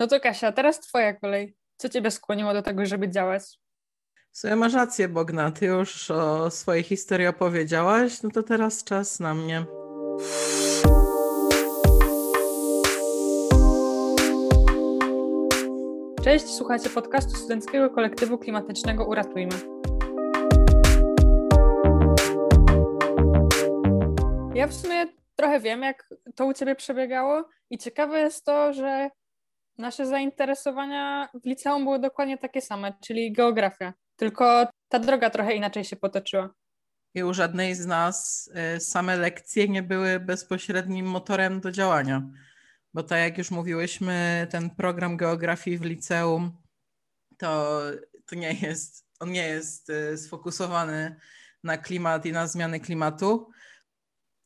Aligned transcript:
No 0.00 0.06
to 0.06 0.20
Kasia, 0.20 0.52
teraz 0.52 0.80
twoja 0.80 1.14
kolej. 1.14 1.56
Co 1.76 1.88
ciebie 1.88 2.10
skłoniło 2.10 2.54
do 2.54 2.62
tego, 2.62 2.86
żeby 2.86 3.10
działać? 3.10 3.42
W 4.32 4.38
sumie 4.38 4.56
masz 4.56 4.74
rację, 4.74 5.08
Bogna. 5.08 5.50
Ty 5.50 5.66
już 5.66 6.10
o 6.10 6.50
swojej 6.50 6.82
historii 6.82 7.26
opowiedziałaś, 7.26 8.22
no 8.22 8.30
to 8.30 8.42
teraz 8.42 8.84
czas 8.84 9.20
na 9.20 9.34
mnie. 9.34 9.64
Cześć, 16.24 16.46
słuchajcie 16.46 16.90
podcastu 16.90 17.36
Studenckiego 17.36 17.90
Kolektywu 17.90 18.38
Klimatycznego 18.38 19.06
Uratujmy. 19.06 19.56
Ja 24.54 24.66
w 24.66 24.74
sumie 24.74 25.06
trochę 25.36 25.60
wiem, 25.60 25.82
jak 25.82 26.08
to 26.34 26.46
u 26.46 26.52
Ciebie 26.52 26.74
przebiegało 26.74 27.48
i 27.70 27.78
ciekawe 27.78 28.20
jest 28.20 28.44
to, 28.44 28.72
że 28.72 29.10
nasze 29.80 30.06
zainteresowania 30.06 31.28
w 31.34 31.46
liceum 31.46 31.84
były 31.84 31.98
dokładnie 31.98 32.38
takie 32.38 32.60
same, 32.60 32.92
czyli 33.06 33.32
geografia, 33.32 33.94
tylko 34.16 34.68
ta 34.88 34.98
droga 34.98 35.30
trochę 35.30 35.54
inaczej 35.54 35.84
się 35.84 35.96
potoczyła. 35.96 36.54
I 37.14 37.22
u 37.22 37.34
żadnej 37.34 37.74
z 37.74 37.86
nas 37.86 38.50
y, 38.76 38.80
same 38.80 39.16
lekcje 39.16 39.68
nie 39.68 39.82
były 39.82 40.20
bezpośrednim 40.20 41.06
motorem 41.06 41.60
do 41.60 41.70
działania, 41.70 42.22
bo 42.94 43.02
tak 43.02 43.18
jak 43.18 43.38
już 43.38 43.50
mówiłyśmy, 43.50 44.46
ten 44.50 44.70
program 44.70 45.16
geografii 45.16 45.78
w 45.78 45.84
liceum 45.84 46.52
to, 47.38 47.80
to 48.26 48.36
nie 48.36 48.52
jest, 48.52 49.06
on 49.20 49.32
nie 49.32 49.48
jest 49.48 49.90
y, 49.90 50.18
sfokusowany 50.18 51.16
na 51.64 51.78
klimat 51.78 52.26
i 52.26 52.32
na 52.32 52.46
zmiany 52.46 52.80
klimatu, 52.80 53.50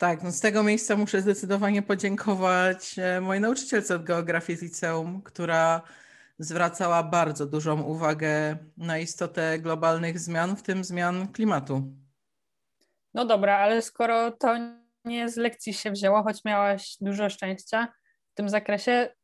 tak, 0.05 0.23
no 0.23 0.33
z 0.33 0.41
tego 0.41 0.63
miejsca 0.63 0.97
muszę 0.97 1.21
zdecydowanie 1.21 1.83
podziękować 1.83 2.99
e, 2.99 3.21
mojej 3.21 3.41
nauczycielce 3.41 3.95
od 3.95 4.05
geografii 4.05 4.59
z 4.59 4.63
liceum, 4.63 5.23
która 5.23 5.83
zwracała 6.39 7.03
bardzo 7.03 7.47
dużą 7.47 7.83
uwagę 7.83 8.57
na 8.77 8.99
istotę 8.99 9.59
globalnych 9.59 10.19
zmian, 10.19 10.57
w 10.57 10.63
tym 10.63 10.85
zmian 10.85 11.29
klimatu. 11.29 11.83
No 13.15 13.25
dobra, 13.25 13.59
ale 13.59 13.83
skoro 13.83 14.31
to 14.31 14.57
nie 15.05 15.29
z 15.29 15.37
lekcji 15.37 15.75
się 15.75 15.91
wzięło, 15.91 16.23
choć 16.23 16.45
miałaś 16.45 16.97
dużo 17.01 17.31
szczęścia 17.31 17.89
w 18.33 18.35
tym 18.35 18.49
zakresie, 18.49 19.15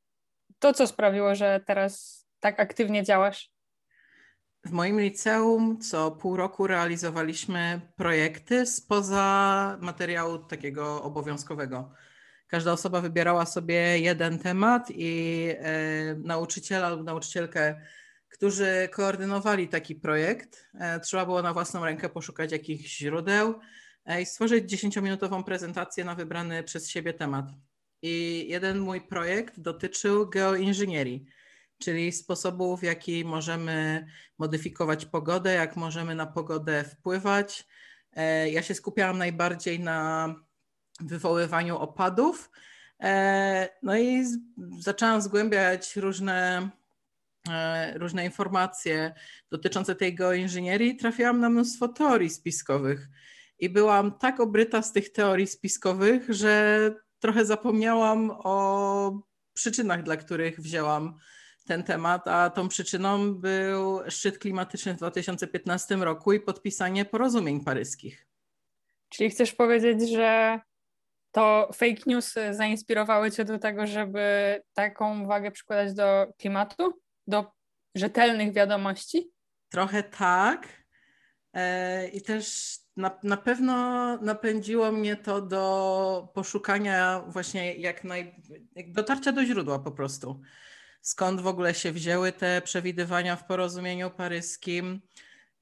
to 0.59 0.75
co 0.75 0.87
sprawiło, 0.87 1.35
że 1.35 1.61
teraz 1.67 2.25
tak 2.41 2.61
aktywnie 2.61 3.05
działasz? 3.05 3.51
W 4.65 4.73
moim 4.73 5.01
liceum 5.01 5.81
co 5.81 6.11
pół 6.11 6.37
roku 6.37 6.67
realizowaliśmy 6.67 7.81
projekty 7.97 8.67
spoza 8.67 9.79
materiału 9.81 10.39
takiego 10.39 11.03
obowiązkowego. 11.03 11.93
Każda 12.47 12.73
osoba 12.73 13.01
wybierała 13.01 13.47
sobie 13.47 13.99
jeden 13.99 14.39
temat 14.39 14.89
i 14.91 15.47
e, 15.59 16.15
nauczyciela 16.15 16.91
lub 16.91 17.05
nauczycielkę, 17.05 17.81
którzy 18.29 18.89
koordynowali 18.93 19.69
taki 19.69 19.95
projekt, 19.95 20.69
e, 20.75 21.01
trzeba 21.01 21.27
było 21.27 21.43
na 21.43 21.53
własną 21.53 21.85
rękę 21.85 22.09
poszukać 22.09 22.53
jakichś 22.53 22.99
źródeł 22.99 23.61
e, 24.05 24.23
i 24.23 24.27
stworzyć 24.27 24.75
10-minutową 24.75 25.45
prezentację 25.45 26.05
na 26.05 26.15
wybrany 26.15 26.63
przez 26.63 26.89
siebie 26.89 27.15
temat. 27.15 27.47
I 28.03 28.47
jeden 28.49 28.79
mój 28.79 29.01
projekt 29.01 29.61
dotyczył 29.61 30.29
geoinżynierii 30.29 31.27
czyli 31.81 32.13
sposobów, 32.13 32.81
w 32.81 32.83
jaki 32.83 33.25
możemy 33.25 34.07
modyfikować 34.39 35.07
pogodę, 35.07 35.55
jak 35.55 35.77
możemy 35.77 36.15
na 36.15 36.27
pogodę 36.27 36.85
wpływać. 36.85 37.67
E, 38.13 38.51
ja 38.51 38.63
się 38.63 38.75
skupiałam 38.75 39.19
najbardziej 39.19 39.81
na 39.81 40.35
wywoływaniu 41.01 41.79
opadów. 41.79 42.51
E, 43.03 43.69
no 43.83 43.99
i 43.99 44.25
zaczęłam 44.79 45.23
zgłębiać 45.23 45.97
różne, 45.97 46.71
e, 47.51 47.99
różne 47.99 48.25
informacje 48.25 49.15
dotyczące 49.51 49.95
tej 49.95 50.15
geoinżynierii. 50.15 50.97
Trafiłam 50.97 51.41
na 51.41 51.51
mnóstwo 51.51 51.89
teorii 51.89 52.31
spiskowych 52.31 53.09
i 53.59 53.69
byłam 53.69 54.19
tak 54.19 54.41
obryta 54.41 54.83
z 54.83 54.93
tych 54.93 55.13
teorii 55.13 55.47
spiskowych, 55.47 56.27
że 56.29 56.95
trochę 57.19 57.45
zapomniałam 57.45 58.31
o 58.31 59.31
przyczynach, 59.53 60.03
dla 60.03 60.17
których 60.17 60.61
wzięłam 60.61 61.19
ten 61.71 61.83
temat, 61.83 62.29
a 62.29 62.51
tą 62.51 62.69
przyczyną 62.69 63.35
był 63.35 64.01
szczyt 64.09 64.39
klimatyczny 64.39 64.95
w 64.95 64.97
2015 64.97 65.97
roku 65.97 66.33
i 66.33 66.41
podpisanie 66.41 67.05
porozumień 67.05 67.65
paryskich. 67.65 68.27
Czyli 69.09 69.31
chcesz 69.31 69.53
powiedzieć, 69.53 70.11
że 70.11 70.61
to 71.33 71.71
fake 71.75 72.03
news 72.07 72.35
zainspirowały 72.51 73.31
Cię 73.31 73.45
do 73.45 73.59
tego, 73.59 73.87
żeby 73.87 74.23
taką 74.75 75.27
wagę 75.27 75.51
przykładać 75.51 75.95
do 75.95 76.27
klimatu, 76.39 77.01
do 77.27 77.53
rzetelnych 77.95 78.53
wiadomości? 78.53 79.31
Trochę 79.69 80.03
tak. 80.03 80.69
E, 81.55 82.09
I 82.09 82.23
też 82.23 82.77
na, 82.97 83.19
na 83.23 83.37
pewno 83.37 83.75
napędziło 84.17 84.93
mnie 84.93 85.17
to 85.17 85.41
do 85.41 86.29
poszukania 86.35 87.25
właśnie 87.27 87.75
jak 87.75 88.05
naj, 88.05 88.35
dotarcia 88.87 89.33
do 89.33 89.45
źródła 89.45 89.79
po 89.79 89.93
prostu 89.93 90.41
skąd 91.01 91.41
w 91.41 91.47
ogóle 91.47 91.75
się 91.75 91.93
wzięły 91.93 92.33
te 92.33 92.63
przewidywania 92.63 93.37
w 93.37 93.47
porozumieniu 93.47 94.11
paryskim, 94.11 95.01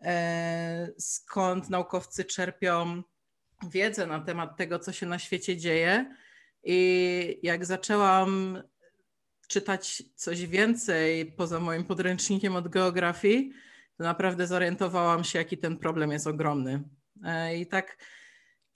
e, 0.01 0.89
skąd 0.99 1.71
naukowcy 1.71 2.25
czerpią 2.25 3.03
wiedzę 3.71 4.07
na 4.07 4.21
temat 4.21 4.57
tego, 4.57 4.79
co 4.79 4.93
się 4.93 5.07
na 5.07 5.19
świecie 5.19 5.57
dzieje. 5.57 6.15
I 6.65 7.41
jak 7.43 7.65
zaczęłam 7.67 8.63
czytać 9.49 10.03
coś 10.15 10.47
więcej 10.47 11.27
poza 11.27 11.61
moim 11.61 11.85
podręcznikiem 11.85 12.57
od 12.57 12.69
geografii, 12.69 13.53
to 13.97 14.05
naprawdę 14.05 14.47
zorientowałam 14.47 15.25
się, 15.25 15.39
jaki 15.39 15.59
ten 15.59 15.77
problem 15.77 16.11
jest 16.11 16.27
ogromny. 16.27 16.83
E, 17.25 17.57
I 17.57 17.67
tak 17.67 17.97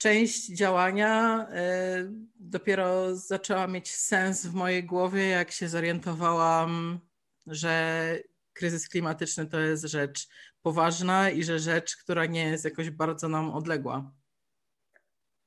część 0.03 0.47
działania 0.47 1.45
y, 1.49 2.09
dopiero 2.39 3.15
zaczęła 3.15 3.67
mieć 3.67 3.95
sens 3.95 4.45
w 4.45 4.53
mojej 4.53 4.83
głowie, 4.83 5.27
jak 5.27 5.51
się 5.51 5.67
zorientowałam, 5.67 6.99
że 7.47 8.17
kryzys 8.53 8.89
klimatyczny 8.89 9.45
to 9.45 9.59
jest 9.59 9.83
rzecz 9.83 10.27
poważna 10.61 11.29
i 11.29 11.43
że 11.43 11.59
rzecz, 11.59 11.97
która 11.97 12.25
nie 12.25 12.43
jest 12.43 12.65
jakoś 12.65 12.89
bardzo 12.89 13.29
nam 13.29 13.51
odległa. 13.51 14.11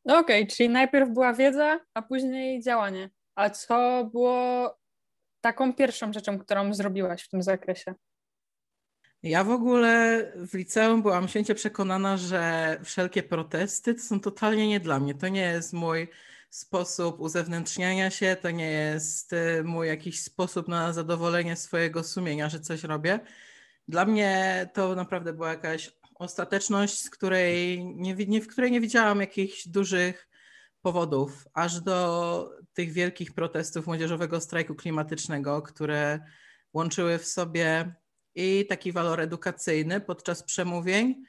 No 0.05 0.19
okej, 0.19 0.43
okay, 0.43 0.57
czyli 0.57 0.69
najpierw 0.69 1.11
była 1.11 1.35
wiedza, 1.35 1.81
a 1.95 2.03
później 2.03 2.63
działanie. 2.63 3.11
A 3.35 3.51
co 3.51 4.05
było 4.13 4.79
taką 5.41 5.75
pierwszą 5.75 6.13
rzeczą, 6.13 6.39
którą 6.39 6.75
zrobiłaś 6.75 7.23
w 7.23 7.29
tym 7.29 7.43
zakresie? 7.43 7.95
Ja 9.27 9.45
w 9.45 9.51
ogóle 9.51 10.33
w 10.37 10.55
liceum 10.55 11.03
byłam 11.03 11.29
święcie 11.29 11.55
przekonana, 11.55 12.17
że 12.17 12.77
wszelkie 12.85 13.23
protesty 13.23 13.95
to 13.95 14.01
są 14.01 14.21
totalnie 14.21 14.69
nie 14.69 14.81
dla 14.81 15.01
mnie. 15.01 15.15
To 15.15 15.29
nie 15.29 15.41
jest 15.41 15.73
mój 15.73 16.09
sposób 16.51 17.21
uzewnętrzniania 17.21 18.11
się, 18.11 18.37
to 18.43 18.51
nie 18.51 18.71
jest 18.71 19.33
y, 19.33 19.65
mój 19.65 19.89
jakiś 19.89 20.23
sposób 20.23 20.69
na 20.69 20.93
zadowolenie 20.93 21.57
swojego 21.57 22.05
sumienia, 22.05 22.49
że 22.49 22.61
coś 22.61 22.85
robię. 22.85 23.21
Dla 23.89 24.05
mnie 24.05 24.69
to 24.75 24.95
naprawdę 24.95 25.33
była 25.33 25.49
jakaś 25.49 25.91
ostateczność, 26.15 26.99
z 26.99 27.11
której 27.11 27.85
nie, 27.85 28.15
nie, 28.15 28.41
w 28.41 28.49
której 28.49 28.73
nie 28.73 28.81
widziałam 28.81 29.21
jakichś 29.21 29.69
dużych 29.69 30.29
powodów, 30.83 31.49
aż 31.55 31.81
do 31.81 32.51
tych 32.75 32.93
wielkich 32.93 33.35
protestów 33.35 33.87
młodzieżowego 33.87 34.41
strajku 34.41 34.75
klimatycznego, 34.75 35.63
które 35.63 36.21
łączyły 36.73 37.19
w 37.19 37.27
sobie 37.27 37.95
i 38.37 38.67
taki 38.67 38.93
walor 38.93 39.21
edukacyjny 39.21 40.01
podczas 40.01 40.43
przemówień. 40.43 41.25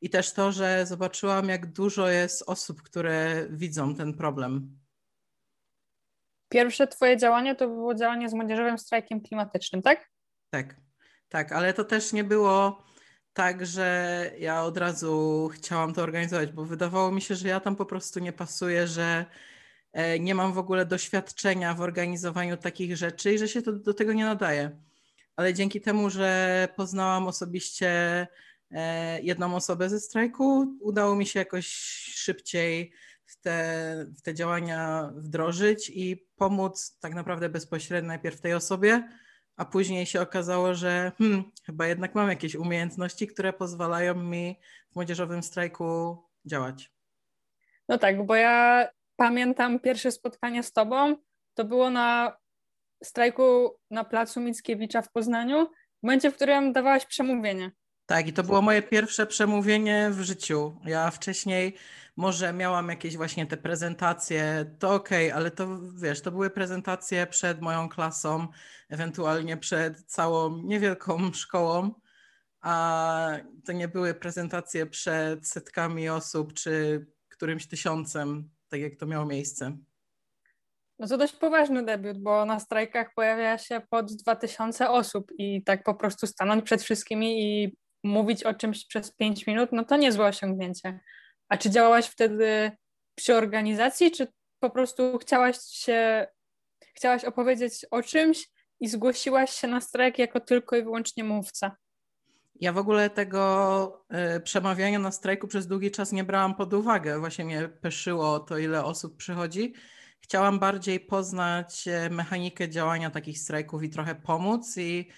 I 0.00 0.10
też 0.10 0.32
to, 0.32 0.52
że 0.52 0.86
zobaczyłam, 0.86 1.48
jak 1.48 1.72
dużo 1.72 2.08
jest 2.08 2.42
osób, 2.46 2.82
które 2.82 3.46
widzą 3.50 3.94
ten 3.94 4.14
problem. 4.14 4.78
Pierwsze 6.48 6.86
Twoje 6.86 7.16
działanie 7.16 7.54
to 7.54 7.68
było 7.68 7.94
działanie 7.94 8.28
z 8.28 8.34
młodzieżowym 8.34 8.78
strajkiem 8.78 9.20
klimatycznym, 9.20 9.82
tak? 9.82 10.10
Tak, 10.50 10.76
tak, 11.28 11.52
ale 11.52 11.74
to 11.74 11.84
też 11.84 12.12
nie 12.12 12.24
było 12.24 12.84
tak, 13.32 13.66
że 13.66 14.30
ja 14.38 14.62
od 14.62 14.76
razu 14.76 15.48
chciałam 15.52 15.94
to 15.94 16.02
organizować, 16.02 16.52
bo 16.52 16.64
wydawało 16.64 17.12
mi 17.12 17.20
się, 17.20 17.34
że 17.34 17.48
ja 17.48 17.60
tam 17.60 17.76
po 17.76 17.86
prostu 17.86 18.20
nie 18.20 18.32
pasuję, 18.32 18.86
że 18.86 19.24
e, 19.92 20.18
nie 20.18 20.34
mam 20.34 20.52
w 20.52 20.58
ogóle 20.58 20.86
doświadczenia 20.86 21.74
w 21.74 21.80
organizowaniu 21.80 22.56
takich 22.56 22.96
rzeczy 22.96 23.32
i 23.32 23.38
że 23.38 23.48
się 23.48 23.62
to 23.62 23.72
do 23.72 23.94
tego 23.94 24.12
nie 24.12 24.24
nadaje 24.24 24.89
ale 25.40 25.54
dzięki 25.54 25.80
temu, 25.80 26.10
że 26.10 26.68
poznałam 26.76 27.28
osobiście 27.28 28.26
e, 28.70 29.20
jedną 29.22 29.56
osobę 29.56 29.88
ze 29.88 30.00
strajku, 30.00 30.76
udało 30.80 31.16
mi 31.16 31.26
się 31.26 31.38
jakoś 31.38 31.66
szybciej 32.14 32.92
w 33.26 33.40
te, 33.40 34.06
w 34.18 34.22
te 34.22 34.34
działania 34.34 35.10
wdrożyć 35.14 35.90
i 35.94 36.26
pomóc 36.36 36.98
tak 37.00 37.14
naprawdę 37.14 37.48
bezpośrednio 37.48 38.08
najpierw 38.08 38.40
tej 38.40 38.54
osobie, 38.54 39.08
a 39.56 39.64
później 39.64 40.06
się 40.06 40.20
okazało, 40.20 40.74
że 40.74 41.12
hmm, 41.18 41.44
chyba 41.66 41.86
jednak 41.86 42.14
mam 42.14 42.28
jakieś 42.28 42.54
umiejętności, 42.54 43.26
które 43.26 43.52
pozwalają 43.52 44.14
mi 44.14 44.56
w 44.92 44.94
młodzieżowym 44.94 45.42
strajku 45.42 46.18
działać. 46.44 46.92
No 47.88 47.98
tak, 47.98 48.26
bo 48.26 48.34
ja 48.34 48.88
pamiętam 49.16 49.80
pierwsze 49.80 50.12
spotkanie 50.12 50.62
z 50.62 50.72
tobą, 50.72 51.16
to 51.54 51.64
było 51.64 51.90
na 51.90 52.36
strajku 53.04 53.76
na 53.90 54.04
placu 54.04 54.40
Mickiewicza 54.40 55.02
w 55.02 55.12
Poznaniu, 55.12 55.66
w 56.00 56.02
momencie, 56.02 56.30
w 56.30 56.34
którym 56.34 56.72
dawałaś 56.72 57.06
przemówienie. 57.06 57.72
Tak, 58.06 58.28
i 58.28 58.32
to 58.32 58.42
było 58.42 58.62
moje 58.62 58.82
pierwsze 58.82 59.26
przemówienie 59.26 60.10
w 60.12 60.20
życiu. 60.20 60.80
Ja 60.84 61.10
wcześniej 61.10 61.76
może 62.16 62.52
miałam 62.52 62.88
jakieś 62.88 63.16
właśnie 63.16 63.46
te 63.46 63.56
prezentacje, 63.56 64.74
to 64.78 64.94
okej, 64.94 65.26
okay, 65.26 65.36
ale 65.36 65.50
to 65.50 65.80
wiesz, 65.94 66.20
to 66.20 66.30
były 66.30 66.50
prezentacje 66.50 67.26
przed 67.26 67.60
moją 67.60 67.88
klasą, 67.88 68.48
ewentualnie 68.88 69.56
przed 69.56 70.04
całą 70.04 70.62
niewielką 70.62 71.32
szkołą, 71.32 71.94
a 72.60 73.28
to 73.64 73.72
nie 73.72 73.88
były 73.88 74.14
prezentacje 74.14 74.86
przed 74.86 75.48
setkami 75.48 76.08
osób 76.08 76.52
czy 76.54 77.06
którymś 77.28 77.66
tysiącem, 77.66 78.50
tak 78.68 78.80
jak 78.80 78.96
to 78.96 79.06
miało 79.06 79.26
miejsce. 79.26 79.76
No 81.00 81.06
to 81.06 81.16
dość 81.16 81.36
poważny 81.36 81.84
debiut, 81.84 82.18
bo 82.18 82.44
na 82.44 82.60
strajkach 82.60 83.14
pojawia 83.14 83.58
się 83.58 83.80
pod 83.90 84.12
2000 84.12 84.90
osób 84.90 85.32
i 85.38 85.62
tak 85.64 85.84
po 85.84 85.94
prostu 85.94 86.26
stanąć 86.26 86.64
przed 86.64 86.82
wszystkimi 86.82 87.42
i 87.42 87.76
mówić 88.04 88.44
o 88.44 88.54
czymś 88.54 88.86
przez 88.86 89.16
5 89.16 89.46
minut, 89.46 89.68
no 89.72 89.84
to 89.84 89.96
niezłe 89.96 90.26
osiągnięcie. 90.26 91.00
A 91.48 91.56
czy 91.56 91.70
działałaś 91.70 92.06
wtedy 92.06 92.72
przy 93.14 93.34
organizacji, 93.34 94.10
czy 94.10 94.26
po 94.62 94.70
prostu 94.70 95.18
chciałaś 95.18 95.56
się, 95.60 96.26
chciałaś 96.94 97.24
opowiedzieć 97.24 97.86
o 97.90 98.02
czymś 98.02 98.48
i 98.80 98.88
zgłosiłaś 98.88 99.50
się 99.50 99.68
na 99.68 99.80
strajk 99.80 100.18
jako 100.18 100.40
tylko 100.40 100.76
i 100.76 100.82
wyłącznie 100.82 101.24
mówca? 101.24 101.76
Ja 102.54 102.72
w 102.72 102.78
ogóle 102.78 103.10
tego 103.10 104.04
y, 104.36 104.40
przemawiania 104.40 104.98
na 104.98 105.12
strajku 105.12 105.48
przez 105.48 105.66
długi 105.66 105.90
czas 105.90 106.12
nie 106.12 106.24
brałam 106.24 106.54
pod 106.54 106.74
uwagę. 106.74 107.18
Właśnie 107.18 107.44
mnie 107.44 107.68
peszyło 107.68 108.40
to, 108.40 108.58
ile 108.58 108.84
osób 108.84 109.16
przychodzi. 109.16 109.74
Chciałam 110.20 110.58
bardziej 110.58 111.00
poznać 111.00 111.88
e, 111.88 112.10
mechanikę 112.10 112.68
działania 112.68 113.10
takich 113.10 113.38
strajków 113.38 113.82
i 113.82 113.90
trochę 113.90 114.14
pomóc 114.14 114.76
i 114.76 115.08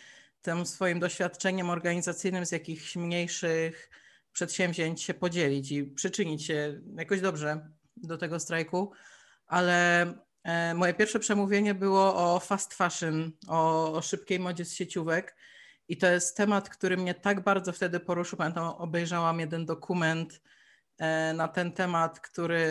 tym 0.42 0.66
swoim 0.66 1.00
doświadczeniem 1.00 1.70
organizacyjnym 1.70 2.46
z 2.46 2.52
jakichś 2.52 2.96
mniejszych 2.96 3.90
przedsięwzięć 4.32 5.02
się 5.02 5.14
podzielić 5.14 5.72
i 5.72 5.84
przyczynić 5.84 6.44
się 6.44 6.80
jakoś 6.96 7.20
dobrze 7.20 7.68
do 7.96 8.18
tego 8.18 8.40
strajku. 8.40 8.92
Ale 9.46 10.06
e, 10.44 10.74
moje 10.74 10.94
pierwsze 10.94 11.18
przemówienie 11.18 11.74
było 11.74 12.34
o 12.34 12.40
fast 12.40 12.74
fashion, 12.74 13.32
o, 13.48 13.92
o 13.92 14.02
szybkiej 14.02 14.40
modzie 14.40 14.64
z 14.64 14.74
sieciówek. 14.74 15.36
I 15.88 15.96
to 15.96 16.06
jest 16.06 16.36
temat, 16.36 16.68
który 16.68 16.96
mnie 16.96 17.14
tak 17.14 17.44
bardzo 17.44 17.72
wtedy 17.72 18.00
poruszył. 18.00 18.38
Pamiętam, 18.38 18.64
obejrzałam 18.64 19.40
jeden 19.40 19.66
dokument 19.66 20.42
e, 20.98 21.34
na 21.34 21.48
ten 21.48 21.72
temat, 21.72 22.20
który 22.20 22.66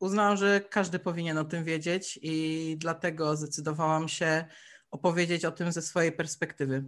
uznałam, 0.00 0.36
że 0.36 0.60
każdy 0.60 0.98
powinien 0.98 1.38
o 1.38 1.44
tym 1.44 1.64
wiedzieć 1.64 2.18
i 2.22 2.76
dlatego 2.78 3.36
zdecydowałam 3.36 4.08
się 4.08 4.44
opowiedzieć 4.90 5.44
o 5.44 5.52
tym 5.52 5.72
ze 5.72 5.82
swojej 5.82 6.12
perspektywy. 6.12 6.84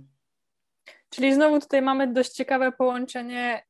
Czyli 1.10 1.34
znowu 1.34 1.60
tutaj 1.60 1.82
mamy 1.82 2.12
dość 2.12 2.32
ciekawe 2.32 2.72
połączenie 2.72 3.66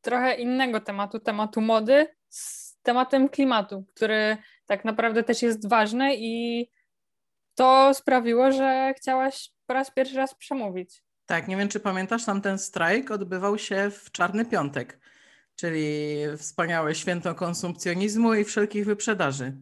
trochę 0.00 0.34
innego 0.34 0.80
tematu, 0.80 1.20
tematu 1.20 1.60
mody 1.60 2.06
z 2.28 2.76
tematem 2.82 3.28
klimatu, 3.28 3.84
który 3.94 4.36
tak 4.66 4.84
naprawdę 4.84 5.22
też 5.22 5.42
jest 5.42 5.68
ważny 5.68 6.16
i 6.16 6.66
to 7.54 7.94
sprawiło, 7.94 8.52
że 8.52 8.94
chciałaś 8.96 9.50
po 9.66 9.74
raz 9.74 9.90
pierwszy 9.90 10.16
raz 10.16 10.34
przemówić. 10.34 11.02
Tak, 11.26 11.48
nie 11.48 11.56
wiem 11.56 11.68
czy 11.68 11.80
pamiętasz, 11.80 12.24
tam 12.24 12.40
ten 12.40 12.58
strajk 12.58 13.10
odbywał 13.10 13.58
się 13.58 13.90
w 13.90 14.10
Czarny 14.10 14.44
Piątek, 14.44 15.00
czyli 15.56 16.16
wspaniałe 16.38 16.94
święto 16.94 17.34
konsumpcjonizmu 17.34 18.34
i 18.34 18.44
wszelkich 18.44 18.84
wyprzedaży. 18.84 19.52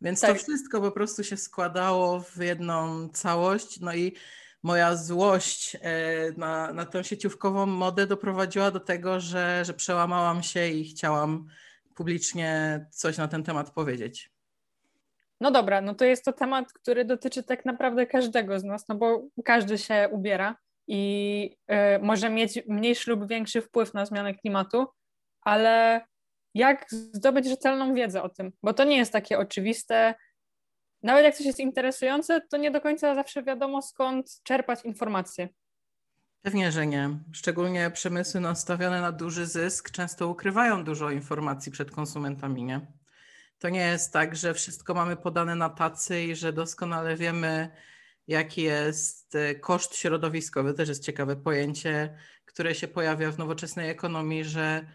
Więc 0.00 0.20
tak. 0.20 0.30
to 0.30 0.42
wszystko 0.42 0.80
po 0.80 0.90
prostu 0.90 1.24
się 1.24 1.36
składało 1.36 2.20
w 2.20 2.36
jedną 2.36 3.08
całość. 3.08 3.80
No 3.80 3.94
i 3.94 4.16
moja 4.62 4.96
złość 4.96 5.76
e, 5.76 5.80
na, 6.36 6.72
na 6.72 6.86
tę 6.86 7.04
sieciówkową 7.04 7.66
modę 7.66 8.06
doprowadziła 8.06 8.70
do 8.70 8.80
tego, 8.80 9.20
że, 9.20 9.64
że 9.64 9.74
przełamałam 9.74 10.42
się 10.42 10.68
i 10.68 10.84
chciałam 10.84 11.46
publicznie 11.94 12.80
coś 12.90 13.18
na 13.18 13.28
ten 13.28 13.42
temat 13.42 13.70
powiedzieć. 13.70 14.30
No 15.40 15.50
dobra, 15.50 15.80
no 15.80 15.94
to 15.94 16.04
jest 16.04 16.24
to 16.24 16.32
temat, 16.32 16.72
który 16.72 17.04
dotyczy 17.04 17.42
tak 17.42 17.64
naprawdę 17.64 18.06
każdego 18.06 18.60
z 18.60 18.64
nas, 18.64 18.88
no 18.88 18.94
bo 18.94 19.22
każdy 19.44 19.78
się 19.78 20.08
ubiera 20.12 20.56
i 20.86 21.56
y, 21.70 21.98
może 22.02 22.30
mieć 22.30 22.58
mniejszy 22.68 23.10
lub 23.10 23.28
większy 23.28 23.60
wpływ 23.62 23.94
na 23.94 24.06
zmianę 24.06 24.34
klimatu, 24.34 24.86
ale 25.42 26.06
jak 26.54 26.86
zdobyć 26.90 27.48
rzetelną 27.48 27.94
wiedzę 27.94 28.22
o 28.22 28.28
tym? 28.28 28.52
Bo 28.62 28.74
to 28.74 28.84
nie 28.84 28.96
jest 28.96 29.12
takie 29.12 29.38
oczywiste. 29.38 30.14
Nawet 31.02 31.24
jak 31.24 31.34
coś 31.34 31.46
jest 31.46 31.60
interesujące, 31.60 32.40
to 32.40 32.56
nie 32.56 32.70
do 32.70 32.80
końca 32.80 33.14
zawsze 33.14 33.42
wiadomo 33.42 33.82
skąd 33.82 34.40
czerpać 34.42 34.84
informacje. 34.84 35.48
Pewnie, 36.42 36.72
że 36.72 36.86
nie. 36.86 37.10
Szczególnie 37.32 37.90
przemysły 37.90 38.40
nastawione 38.40 39.00
na 39.00 39.12
duży 39.12 39.46
zysk 39.46 39.90
często 39.90 40.28
ukrywają 40.28 40.84
dużo 40.84 41.10
informacji 41.10 41.72
przed 41.72 41.90
konsumentami, 41.90 42.62
nie? 42.62 42.86
To 43.58 43.68
nie 43.68 43.86
jest 43.86 44.12
tak, 44.12 44.36
że 44.36 44.54
wszystko 44.54 44.94
mamy 44.94 45.16
podane 45.16 45.54
na 45.54 45.70
tacy 45.70 46.22
i 46.22 46.36
że 46.36 46.52
doskonale 46.52 47.16
wiemy, 47.16 47.70
jaki 48.26 48.62
jest 48.62 49.34
e, 49.34 49.54
koszt 49.54 49.96
środowiskowy. 49.96 50.74
Też 50.74 50.88
jest 50.88 51.04
ciekawe 51.04 51.36
pojęcie, 51.36 52.18
które 52.44 52.74
się 52.74 52.88
pojawia 52.88 53.32
w 53.32 53.38
nowoczesnej 53.38 53.90
ekonomii, 53.90 54.44
że 54.44 54.86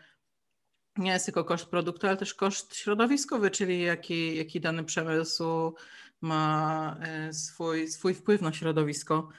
nie 0.97 1.11
jest 1.11 1.25
tylko 1.25 1.43
koszt 1.43 1.65
produktu, 1.65 2.07
ale 2.07 2.17
też 2.17 2.33
koszt 2.33 2.75
środowiskowy, 2.75 3.51
czyli 3.51 3.81
jaki, 3.81 4.37
jaki 4.37 4.61
dany 4.61 4.83
przemysł 4.83 5.73
ma 6.21 6.97
e, 7.01 7.33
swój, 7.33 7.87
swój 7.87 8.13
wpływ 8.13 8.41
na 8.41 8.53
środowisko. 8.53 9.29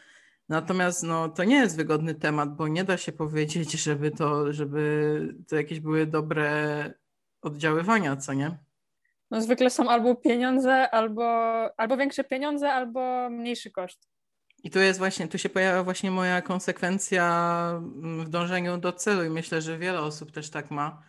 Natomiast 0.48 1.02
no, 1.02 1.28
to 1.28 1.44
nie 1.44 1.56
jest 1.56 1.76
wygodny 1.76 2.14
temat, 2.14 2.56
bo 2.56 2.68
nie 2.68 2.84
da 2.84 2.96
się 2.96 3.12
powiedzieć, 3.12 3.72
żeby 3.86 4.10
to, 4.10 4.52
żeby 4.52 5.34
to 5.48 5.56
jakieś 5.56 5.80
były 5.80 6.06
dobre 6.06 6.94
oddziaływania, 7.42 8.16
co 8.16 8.32
nie? 8.32 8.58
No 9.30 9.40
zwykle 9.40 9.70
są 9.70 9.90
albo 9.90 10.14
pieniądze, 10.14 10.90
albo, 10.90 11.24
albo 11.76 11.96
większe 11.96 12.24
pieniądze, 12.24 12.72
albo 12.72 13.30
mniejszy 13.30 13.70
koszt. 13.70 14.08
I 14.62 14.70
tu 14.70 14.78
jest 14.78 14.98
właśnie, 14.98 15.28
tu 15.28 15.38
się 15.38 15.48
pojawia 15.48 15.82
właśnie 15.82 16.10
moja 16.10 16.42
konsekwencja 16.42 17.80
w 18.24 18.28
dążeniu 18.28 18.78
do 18.78 18.92
celu 18.92 19.24
i 19.24 19.30
myślę, 19.30 19.62
że 19.62 19.78
wiele 19.78 20.00
osób 20.00 20.32
też 20.32 20.50
tak 20.50 20.70
ma, 20.70 21.02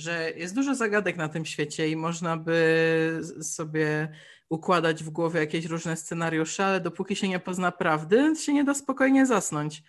że 0.00 0.30
jest 0.30 0.54
dużo 0.54 0.74
zagadek 0.74 1.16
na 1.16 1.28
tym 1.28 1.44
świecie 1.44 1.88
i 1.88 1.96
można 1.96 2.36
by 2.36 3.20
sobie 3.42 4.12
układać 4.48 5.04
w 5.04 5.10
głowie 5.10 5.40
jakieś 5.40 5.64
różne 5.64 5.96
scenariusze, 5.96 6.66
ale 6.66 6.80
dopóki 6.80 7.16
się 7.16 7.28
nie 7.28 7.40
pozna 7.40 7.72
prawdy, 7.72 8.36
się 8.36 8.52
nie 8.52 8.64
da 8.64 8.74
spokojnie 8.74 9.26
zasnąć. 9.26 9.82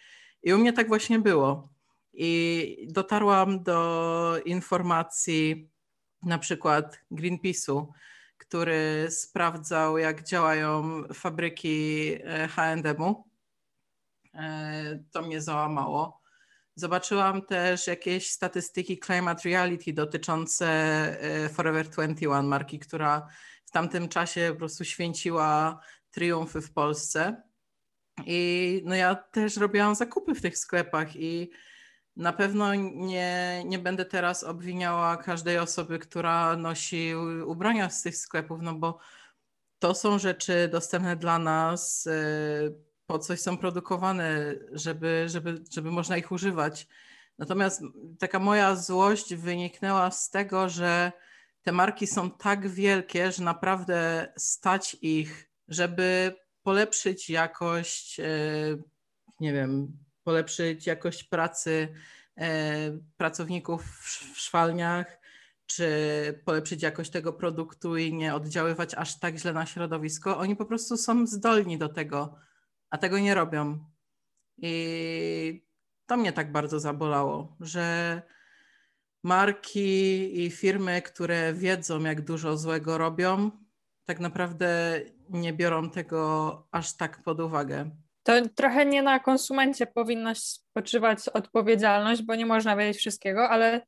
I 0.43 0.53
u 0.53 0.57
mnie 0.57 0.73
tak 0.73 0.87
właśnie 0.87 1.19
było. 1.19 1.69
I 2.13 2.87
dotarłam 2.89 3.63
do 3.63 4.41
informacji 4.45 5.69
na 6.23 6.37
przykład 6.37 6.99
Greenpeace'u, 7.11 7.85
który 8.37 9.07
sprawdzał, 9.09 9.97
jak 9.97 10.23
działają 10.23 11.03
fabryki 11.13 12.11
e, 12.23 12.47
H&M-u. 12.47 13.23
To 15.11 15.21
mnie 15.21 15.41
załamało 15.41 16.20
Zobaczyłam 16.81 17.41
też 17.41 17.87
jakieś 17.87 18.31
statystyki 18.31 18.99
Climate 18.99 19.49
Reality 19.49 19.93
dotyczące 19.93 20.67
e, 21.21 21.49
Forever 21.49 21.89
21, 21.89 22.45
marki, 22.45 22.79
która 22.79 23.27
w 23.65 23.71
tamtym 23.71 24.09
czasie 24.09 24.49
po 24.51 24.57
prostu 24.57 24.85
święciła 24.85 25.79
triumfy 26.11 26.61
w 26.61 26.73
Polsce. 26.73 27.43
I 28.25 28.81
no 28.85 28.95
ja 28.95 29.15
też 29.15 29.57
robiłam 29.57 29.95
zakupy 29.95 30.35
w 30.35 30.41
tych 30.41 30.57
sklepach 30.57 31.15
i 31.15 31.51
na 32.15 32.33
pewno 32.33 32.75
nie, 32.75 33.63
nie 33.65 33.79
będę 33.79 34.05
teraz 34.05 34.43
obwiniała 34.43 35.17
każdej 35.17 35.57
osoby, 35.57 35.99
która 35.99 36.57
nosi 36.57 37.15
ubrania 37.45 37.89
z 37.89 38.01
tych 38.01 38.17
sklepów, 38.17 38.59
no 38.61 38.73
bo 38.73 38.99
to 39.79 39.95
są 39.95 40.19
rzeczy 40.19 40.69
dostępne 40.71 41.15
dla 41.15 41.39
nas 41.39 42.07
e, 42.07 42.90
po 43.11 43.19
coś 43.19 43.41
są 43.41 43.57
produkowane, 43.57 44.55
żeby, 44.71 45.25
żeby, 45.29 45.63
żeby 45.71 45.91
można 45.91 46.17
ich 46.17 46.31
używać. 46.31 46.87
Natomiast 47.37 47.81
taka 48.19 48.39
moja 48.39 48.75
złość 48.75 49.35
wyniknęła 49.35 50.11
z 50.11 50.29
tego, 50.29 50.69
że 50.69 51.11
te 51.61 51.71
marki 51.71 52.07
są 52.07 52.31
tak 52.31 52.67
wielkie, 52.67 53.31
że 53.31 53.43
naprawdę 53.43 54.27
stać 54.37 54.97
ich, 55.01 55.49
żeby 55.67 56.35
polepszyć 56.63 57.29
jakość, 57.29 58.19
e, 58.19 58.23
nie 59.39 59.53
wiem, 59.53 59.97
polepszyć 60.23 60.87
jakość 60.87 61.23
pracy 61.23 61.93
e, 62.37 62.47
pracowników 63.17 63.83
w 64.33 64.39
szwalniach, 64.39 65.19
czy 65.65 65.87
polepszyć 66.45 66.83
jakość 66.83 67.11
tego 67.11 67.33
produktu 67.33 67.97
i 67.97 68.13
nie 68.13 68.35
oddziaływać 68.35 68.93
aż 68.95 69.19
tak 69.19 69.37
źle 69.37 69.53
na 69.53 69.65
środowisko. 69.65 70.37
Oni 70.37 70.55
po 70.55 70.65
prostu 70.65 70.97
są 70.97 71.27
zdolni 71.27 71.77
do 71.77 71.89
tego 71.89 72.35
a 72.91 72.97
tego 72.97 73.19
nie 73.19 73.35
robią. 73.35 73.79
I 74.57 75.65
to 76.05 76.17
mnie 76.17 76.33
tak 76.33 76.51
bardzo 76.51 76.79
zabolało, 76.79 77.55
że 77.59 78.21
marki 79.23 80.39
i 80.45 80.51
firmy, 80.51 81.01
które 81.01 81.53
wiedzą, 81.53 81.99
jak 81.99 82.21
dużo 82.21 82.57
złego 82.57 82.97
robią, 82.97 83.51
tak 84.05 84.19
naprawdę 84.19 85.01
nie 85.29 85.53
biorą 85.53 85.89
tego 85.89 86.67
aż 86.71 86.97
tak 86.97 87.23
pod 87.23 87.39
uwagę. 87.39 87.91
To 88.23 88.33
trochę 88.55 88.85
nie 88.85 89.01
na 89.01 89.19
konsumencie 89.19 89.87
powinna 89.87 90.35
spoczywać 90.35 91.29
odpowiedzialność, 91.29 92.21
bo 92.23 92.35
nie 92.35 92.45
można 92.45 92.75
wiedzieć 92.75 92.97
wszystkiego, 92.97 93.49
ale 93.49 93.81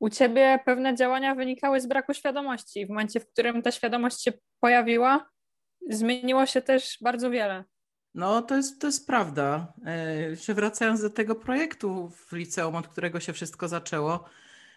u 0.00 0.10
ciebie 0.10 0.58
pewne 0.64 0.96
działania 0.96 1.34
wynikały 1.34 1.80
z 1.80 1.86
braku 1.86 2.14
świadomości. 2.14 2.86
W 2.86 2.88
momencie, 2.88 3.20
w 3.20 3.26
którym 3.26 3.62
ta 3.62 3.70
świadomość 3.70 4.22
się 4.22 4.32
pojawiła, 4.60 5.30
zmieniło 5.90 6.46
się 6.46 6.62
też 6.62 6.98
bardzo 7.00 7.30
wiele. 7.30 7.64
No, 8.14 8.42
to 8.42 8.56
jest, 8.56 8.80
to 8.80 8.86
jest 8.86 9.06
prawda. 9.06 9.72
Jeszcze 10.30 10.54
wracając 10.54 11.00
do 11.00 11.10
tego 11.10 11.34
projektu 11.34 12.10
w 12.10 12.32
liceum, 12.32 12.76
od 12.76 12.88
którego 12.88 13.20
się 13.20 13.32
wszystko 13.32 13.68
zaczęło, 13.68 14.24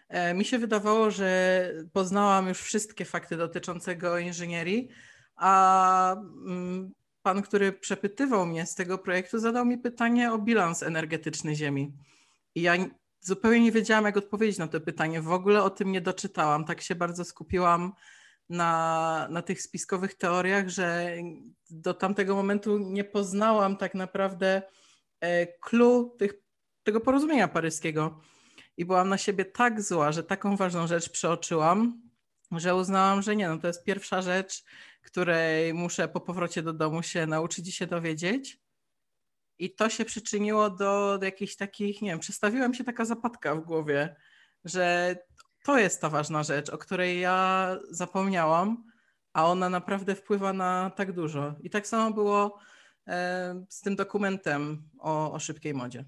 e, 0.10 0.34
mi 0.34 0.46
się 0.46 0.60
wydawało, 0.60 1.12
że 1.12 1.72
poznałam 1.94 2.48
już 2.48 2.62
wszystkie 2.62 3.06
fakty 3.06 3.38
dotyczące 3.38 3.96
geoinżynierii, 3.96 4.90
a 5.36 6.16
mm, 6.46 6.92
pan, 7.22 7.42
który 7.42 7.74
przepytywał 7.74 8.46
mnie 8.46 8.66
z 8.66 8.76
tego 8.76 8.98
projektu, 8.98 9.40
zadał 9.40 9.66
mi 9.66 9.78
pytanie 9.78 10.32
o 10.32 10.38
bilans 10.38 10.84
energetyczny 10.84 11.56
Ziemi. 11.56 11.94
I 12.56 12.62
ja 12.62 12.74
zupełnie 13.20 13.60
nie 13.60 13.72
wiedziałam, 13.72 14.06
jak 14.06 14.18
odpowiedzieć 14.18 14.58
na 14.58 14.68
to 14.68 14.82
pytanie. 14.82 15.22
W 15.22 15.32
ogóle 15.32 15.64
o 15.64 15.70
tym 15.70 15.92
nie 15.92 16.02
doczytałam. 16.02 16.66
Tak 16.66 16.82
się 16.82 16.96
bardzo 16.96 17.26
skupiłam 17.26 17.94
na, 18.50 19.28
na 19.30 19.42
tych 19.42 19.62
spiskowych 19.62 20.14
teoriach, 20.14 20.70
że 20.70 21.16
do 21.70 21.94
tamtego 21.94 22.36
momentu 22.36 22.78
nie 22.78 23.04
poznałam 23.04 23.78
tak 23.78 23.96
naprawdę 23.96 24.62
e, 25.20 25.48
clue 25.48 26.16
tych, 26.20 26.34
tego 26.84 27.02
porozumienia 27.02 27.48
paryskiego. 27.48 28.22
I 28.78 28.86
byłam 28.86 29.10
na 29.10 29.18
siebie 29.18 29.46
tak 29.46 29.82
zła, 29.82 30.12
że 30.12 30.24
taką 30.24 30.56
ważną 30.56 30.88
rzecz 30.88 31.10
przeoczyłam, 31.10 32.02
że 32.52 32.76
uznałam, 32.76 33.22
że 33.22 33.36
nie, 33.36 33.48
no 33.48 33.58
to 33.58 33.68
jest 33.68 33.84
pierwsza 33.84 34.22
rzecz, 34.22 34.64
której 35.02 35.74
muszę 35.74 36.08
po 36.08 36.22
powrocie 36.22 36.64
do 36.64 36.74
domu 36.74 37.04
się 37.04 37.28
nauczyć 37.28 37.68
i 37.68 37.72
się 37.72 37.88
dowiedzieć. 37.88 38.60
I 39.58 39.76
to 39.76 39.90
się 39.90 40.06
przyczyniło 40.06 40.70
do, 40.70 41.18
do 41.18 41.26
jakichś 41.26 41.56
takich, 41.56 42.02
nie 42.02 42.10
wiem, 42.10 42.20
przestawiła 42.20 42.68
mi 42.68 42.76
się 42.76 42.84
taka 42.84 43.06
zapadka 43.06 43.56
w 43.56 43.62
głowie, 43.62 44.16
że 44.66 45.16
to 45.66 45.80
jest 45.80 46.02
ta 46.02 46.10
ważna 46.10 46.44
rzecz, 46.44 46.70
o 46.70 46.78
której 46.78 47.20
ja 47.20 47.70
zapomniałam, 47.90 48.84
a 49.34 49.46
ona 49.46 49.70
naprawdę 49.70 50.16
wpływa 50.16 50.54
na 50.54 50.92
tak 50.96 51.12
dużo. 51.12 51.56
I 51.60 51.70
tak 51.70 51.88
samo 51.88 52.12
było 52.12 52.60
e, 53.08 53.66
z 53.70 53.82
tym 53.82 53.96
dokumentem 53.96 54.90
o, 55.00 55.32
o 55.32 55.40
szybkiej 55.40 55.74
modzie. 55.74 56.06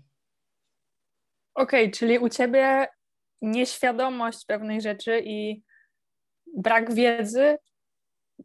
Okej, 1.53 1.83
okay, 1.83 1.91
czyli 1.91 2.19
u 2.19 2.29
ciebie 2.29 2.87
nieświadomość 3.41 4.45
pewnych 4.45 4.81
rzeczy 4.81 5.21
i 5.25 5.63
brak 6.57 6.93
wiedzy 6.93 7.57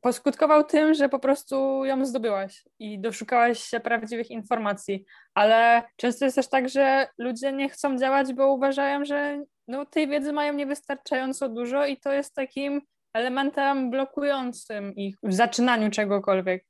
poskutkował 0.01 0.65
tym, 0.65 0.95
że 0.95 1.09
po 1.09 1.19
prostu 1.19 1.85
ją 1.85 2.05
zdobyłaś 2.05 2.65
i 2.79 3.01
doszukałaś 3.01 3.63
się 3.65 3.81
prawdziwych 3.81 4.31
informacji. 4.31 5.05
Ale 5.35 5.83
często 5.97 6.25
jest 6.25 6.35
też 6.35 6.49
tak, 6.49 6.69
że 6.69 7.09
ludzie 7.19 7.53
nie 7.53 7.69
chcą 7.69 7.99
działać, 7.99 8.33
bo 8.33 8.53
uważają, 8.53 9.05
że 9.05 9.45
no, 9.69 9.87
tej 9.87 10.09
wiedzy 10.09 10.33
mają 10.33 10.53
niewystarczająco 10.53 11.49
dużo 11.49 11.87
i 11.87 11.97
to 11.97 12.13
jest 12.13 12.35
takim 12.35 12.83
elementem 13.15 13.91
blokującym 13.91 14.95
ich 14.95 15.17
w 15.23 15.35
zaczynaniu 15.35 15.91
czegokolwiek. 15.91 16.65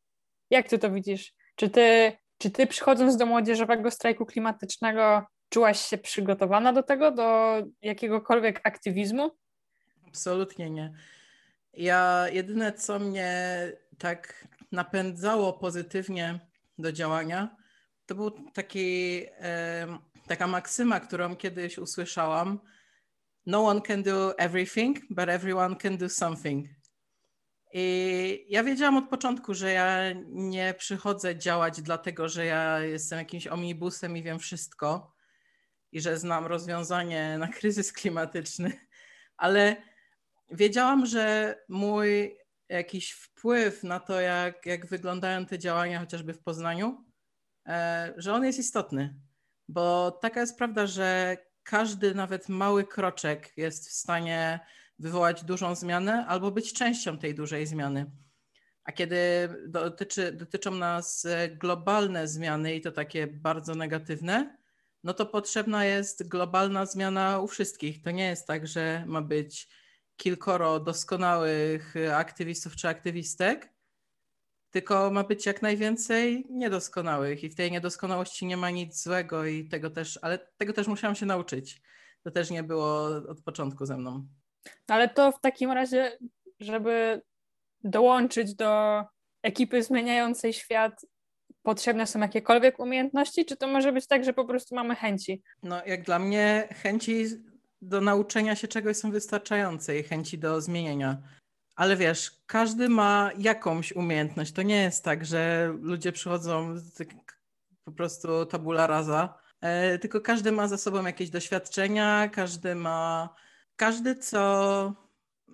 Jak 0.51 0.69
ty 0.69 0.79
to 0.79 0.91
widzisz? 0.91 1.35
Czy 1.57 1.71
ty, 1.71 2.13
czy 2.39 2.51
ty 2.51 2.67
przychodząc 2.67 3.17
do 3.17 3.27
młodzieżowego 3.27 3.91
strajku 3.91 4.27
klimatycznego 4.27 5.27
czułaś 5.49 5.81
się 5.81 5.99
przygotowana 5.99 6.73
do 6.73 6.83
tego, 6.83 7.11
do 7.11 7.55
jakiegokolwiek 7.83 8.61
aktywizmu? 8.65 9.31
Absolutnie 10.07 10.71
nie. 10.71 10.93
Ja 11.73 12.29
jedyne, 12.33 12.73
co 12.73 12.99
mnie 12.99 13.73
tak 13.99 14.49
napędzało 14.73 15.53
pozytywnie 15.53 16.41
do 16.79 16.93
działania, 16.93 17.57
to 18.07 18.15
był 18.15 18.31
taki, 18.31 19.23
taka 20.27 20.47
maksyma, 20.47 21.01
którą 21.01 21.37
kiedyś 21.37 21.79
usłyszałam. 21.79 22.61
No 23.47 23.65
one 23.65 23.81
can 23.81 24.03
do 24.03 24.39
everything, 24.39 24.99
but 25.11 25.29
everyone 25.29 25.77
can 25.77 25.97
do 25.97 26.09
something. 26.09 26.69
I 27.75 28.47
ja 28.49 28.65
wiedziałam 28.65 28.97
od 28.97 29.09
początku, 29.09 29.55
że 29.55 29.73
ja 29.73 30.13
nie 30.27 30.75
przychodzę 30.75 31.37
działać 31.37 31.83
dlatego, 31.83 32.29
że 32.29 32.47
ja 32.47 32.81
jestem 32.81 33.19
jakimś 33.19 33.47
omnibusem 33.47 34.17
i 34.17 34.23
wiem 34.23 34.39
wszystko 34.39 35.15
i 35.93 36.01
że 36.01 36.19
znam 36.19 36.47
rozwiązanie 36.47 37.37
na 37.39 37.49
kryzys 37.49 37.93
klimatyczny, 37.93 38.73
ale 39.37 39.77
wiedziałam, 40.53 41.07
że 41.07 41.57
mój 41.69 42.39
jakiś 42.69 43.13
wpływ 43.13 43.85
na 43.85 44.01
to, 44.01 44.21
jak, 44.21 44.67
jak 44.67 44.87
wyglądają 44.87 45.47
te 45.47 45.59
działania, 45.59 46.01
chociażby 46.01 46.35
w 46.35 46.43
Poznaniu, 46.43 47.05
e, 47.67 48.15
że 48.17 48.35
on 48.35 48.45
jest 48.45 48.59
istotny. 48.59 49.15
Bo 49.69 50.11
taka 50.11 50.41
jest 50.41 50.59
prawda, 50.59 50.87
że 50.87 51.37
każdy, 51.63 52.15
nawet 52.15 52.49
mały 52.49 52.85
kroczek 52.85 53.53
jest 53.57 53.89
w 53.89 53.93
stanie 53.93 54.61
wywołać 54.99 55.45
dużą 55.45 55.75
zmianę 55.75 56.27
albo 56.27 56.51
być 56.51 56.73
częścią 56.73 57.19
tej 57.19 57.35
dużej 57.35 57.67
zmiany. 57.67 58.11
A 58.85 58.93
kiedy 58.93 59.49
dotyczy, 59.69 60.33
dotyczą 60.33 60.71
nas 60.71 61.27
globalne 61.51 62.29
zmiany 62.29 62.75
i 62.75 62.81
to 62.81 62.93
takie 62.93 63.27
bardzo 63.27 63.75
negatywne, 63.75 64.59
no 65.05 65.15
to 65.15 65.27
potrzebna 65.27 65.85
jest 65.85 66.29
globalna 66.29 66.87
zmiana 66.87 67.39
u 67.39 67.47
wszystkich. 67.47 68.03
To 68.03 68.11
nie 68.11 68.27
jest 68.27 68.47
tak, 68.47 68.67
że 68.67 69.05
ma 69.07 69.23
być 69.23 69.69
kilkoro 70.17 70.81
doskonałych 70.81 71.95
aktywistów 72.15 72.77
czy 72.77 72.89
aktywistek, 72.89 73.73
tylko 74.71 75.11
ma 75.11 75.25
być 75.25 75.47
jak 75.47 75.63
najwięcej 75.63 76.47
niedoskonałych 76.51 77.45
i 77.45 77.49
w 77.49 77.55
tej 77.55 77.73
niedoskonałości 77.73 78.47
nie 78.47 78.57
ma 78.57 78.71
nic 78.71 79.03
złego 79.03 79.47
i 79.47 79.69
tego 79.69 79.91
też, 79.91 80.19
ale 80.23 80.39
tego 80.57 80.73
też 80.73 80.87
musiałam 80.87 81.15
się 81.15 81.27
nauczyć. 81.27 81.83
To 82.23 82.31
też 82.31 82.51
nie 82.51 82.63
było 82.63 83.07
od 83.29 83.43
początku 83.43 83.87
ze 83.87 83.97
mną. 83.97 84.27
Ale 84.87 85.09
to 85.09 85.33
w 85.33 85.41
takim 85.41 85.71
razie, 85.71 86.19
żeby 86.61 87.23
dołączyć 87.85 88.55
do 88.55 89.03
ekipy 89.43 89.83
zmieniającej 89.83 90.53
świat, 90.53 91.07
potrzebne 91.63 92.07
są 92.07 92.21
jakiekolwiek 92.21 92.79
umiejętności, 92.79 93.45
czy 93.45 93.57
to 93.57 93.67
może 93.67 93.93
być 93.93 94.07
tak, 94.07 94.25
że 94.25 94.33
po 94.33 94.45
prostu 94.45 94.75
mamy 94.75 94.97
chęci? 94.97 95.43
No, 95.63 95.85
jak 95.87 96.03
dla 96.03 96.19
mnie 96.19 96.69
chęci 96.83 97.27
do 97.83 98.01
nauczenia 98.01 98.57
się 98.57 98.69
czegoś 98.69 98.97
są 98.97 99.11
wystarczające 99.11 99.99
i 99.99 100.03
chęci 100.03 100.39
do 100.39 100.61
zmienienia. 100.61 101.23
Ale 101.77 101.97
wiesz, 101.97 102.31
każdy 102.47 102.89
ma 102.89 103.31
jakąś 103.39 103.93
umiejętność. 103.93 104.53
To 104.53 104.63
nie 104.63 104.83
jest 104.83 105.05
tak, 105.05 105.25
że 105.25 105.73
ludzie 105.81 106.13
przychodzą 106.13 106.75
po 107.85 107.93
prostu 107.93 108.47
tabula 108.47 108.87
rasa, 108.87 109.35
e, 109.61 109.99
tylko 109.99 110.21
każdy 110.21 110.53
ma 110.53 110.69
za 110.69 110.79
sobą 110.79 111.07
jakieś 111.07 111.31
doświadczenia, 111.31 112.29
każdy 112.29 112.75
ma, 112.75 113.29
każdy 113.77 114.15
co 114.15 114.95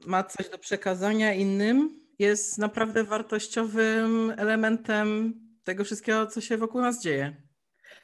ma 0.06 0.24
coś 0.24 0.48
do 0.48 0.58
przekazania 0.58 1.34
innym, 1.34 2.00
jest 2.18 2.58
naprawdę 2.58 3.04
wartościowym 3.04 4.32
elementem 4.36 5.34
tego 5.64 5.84
wszystkiego, 5.84 6.26
co 6.26 6.40
się 6.40 6.56
wokół 6.56 6.80
nas 6.80 7.02
dzieje. 7.02 7.47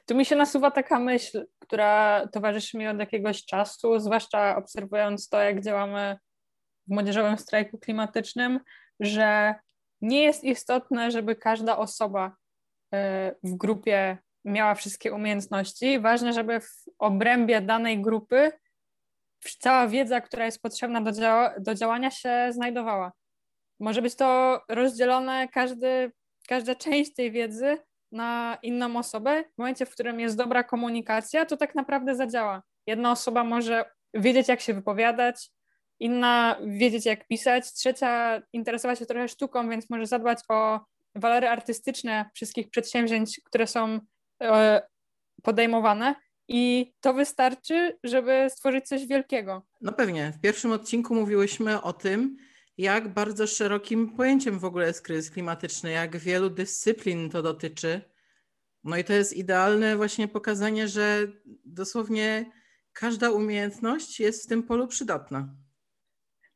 Tu 0.07 0.15
mi 0.15 0.25
się 0.25 0.37
nasuwa 0.37 0.71
taka 0.71 0.99
myśl, 0.99 1.47
która 1.59 2.27
towarzyszy 2.33 2.79
mi 2.79 2.89
od 2.89 2.99
jakiegoś 2.99 3.45
czasu, 3.45 3.99
zwłaszcza 3.99 4.57
obserwując 4.57 5.29
to, 5.29 5.43
jak 5.43 5.65
działamy 5.65 6.19
w 6.87 6.95
młodzieżowym 6.95 7.39
strajku 7.39 7.79
klimatycznym, 7.79 8.61
że 9.01 9.55
nie 10.01 10.23
jest 10.23 10.45
istotne, 10.45 11.11
żeby 11.11 11.37
każda 11.37 11.77
osoba 11.77 12.37
e, 12.95 13.35
w 13.43 13.57
grupie 13.57 14.19
miała 14.45 14.75
wszystkie 14.75 15.13
umiejętności. 15.13 16.01
Ważne, 16.01 16.33
żeby 16.33 16.61
w 16.61 16.85
obrębie 16.99 17.61
danej 17.61 18.03
grupy 18.03 18.53
cała 19.61 19.89
wiedza, 19.89 20.21
która 20.21 20.45
jest 20.45 20.63
potrzebna 20.63 21.01
do, 21.01 21.13
dzia 21.13 21.55
do 21.59 21.75
działania, 21.75 22.11
się 22.11 22.47
znajdowała. 22.51 23.13
Może 23.81 24.03
być 24.03 24.17
to 24.17 24.61
rozdzielone, 24.69 25.49
każdy, 25.49 26.13
każda 26.49 26.75
część 26.75 27.15
tej 27.15 27.33
wiedzy 27.33 27.79
na 28.15 28.59
inną 28.63 28.97
osobę. 28.97 29.45
W 29.55 29.59
momencie, 29.59 29.87
w 29.87 29.91
którym 29.91 30.21
jest 30.21 30.37
dobra 30.37 30.65
komunikacja, 30.65 31.45
to 31.45 31.57
tak 31.57 31.75
naprawdę 31.75 32.15
zadziała. 32.15 32.63
Jedna 32.87 33.13
osoba 33.13 33.45
może 33.45 33.85
wiedzieć, 34.15 34.49
jak 34.49 34.61
się 34.61 34.75
wypowiadać, 34.75 35.51
inna 36.01 36.57
wiedzieć, 36.67 37.07
jak 37.07 37.27
pisać, 37.27 37.73
trzecia 37.73 38.43
interesować 38.53 38.99
się 38.99 39.07
trochę 39.07 39.29
sztuką, 39.29 39.69
więc 39.69 39.91
może 39.91 40.07
zadbać 40.07 40.39
o 40.49 40.81
walory 41.15 41.49
artystyczne 41.49 42.31
wszystkich 42.35 42.71
przedsięwzięć, 42.71 43.41
które 43.45 43.67
są 43.67 44.01
e, 44.43 44.83
podejmowane. 45.43 46.15
I 46.49 46.93
to 47.01 47.15
wystarczy, 47.15 47.99
żeby 48.05 48.47
stworzyć 48.51 48.89
coś 48.89 49.07
wielkiego. 49.07 49.63
No 49.81 49.93
pewnie. 49.93 50.33
W 50.33 50.41
pierwszym 50.41 50.73
odcinku 50.73 51.15
mówiłyśmy 51.15 51.83
o 51.83 51.93
tym, 51.93 52.37
jak 52.79 53.09
bardzo 53.09 53.47
szerokim 53.47 54.17
pojęciem 54.17 54.59
w 54.59 54.65
ogóle 54.65 54.87
jest 54.87 55.03
kryzys 55.03 55.31
klimatyczny, 55.31 55.91
jak 55.91 56.17
wielu 56.17 56.51
dyscyplin 56.51 57.31
to 57.31 57.43
dotyczy. 57.43 58.01
No 58.85 58.97
i 58.97 59.05
to 59.05 59.13
jest 59.13 59.33
idealne 59.33 59.97
właśnie 59.97 60.29
pokazanie, 60.29 60.89
że 60.89 61.27
dosłownie 61.65 62.53
każda 62.93 63.31
umiejętność 63.31 64.21
jest 64.21 64.45
w 64.45 64.49
tym 64.49 64.63
polu 64.63 64.87
przydatna. 64.87 65.49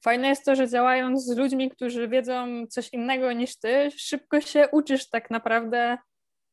fajne 0.01 0.29
jest 0.29 0.45
to, 0.45 0.57
że 0.57 0.69
działając 0.69 1.25
z 1.25 1.37
ludźmi, 1.37 1.71
którzy 1.71 2.09
wiedzą 2.09 2.67
coś 2.67 2.93
innego 2.93 3.33
niż 3.33 3.57
ty, 3.57 3.91
szybko 3.97 4.41
się 4.41 4.69
uczysz 4.73 5.11
tak 5.11 5.31
naprawdę 5.31 5.99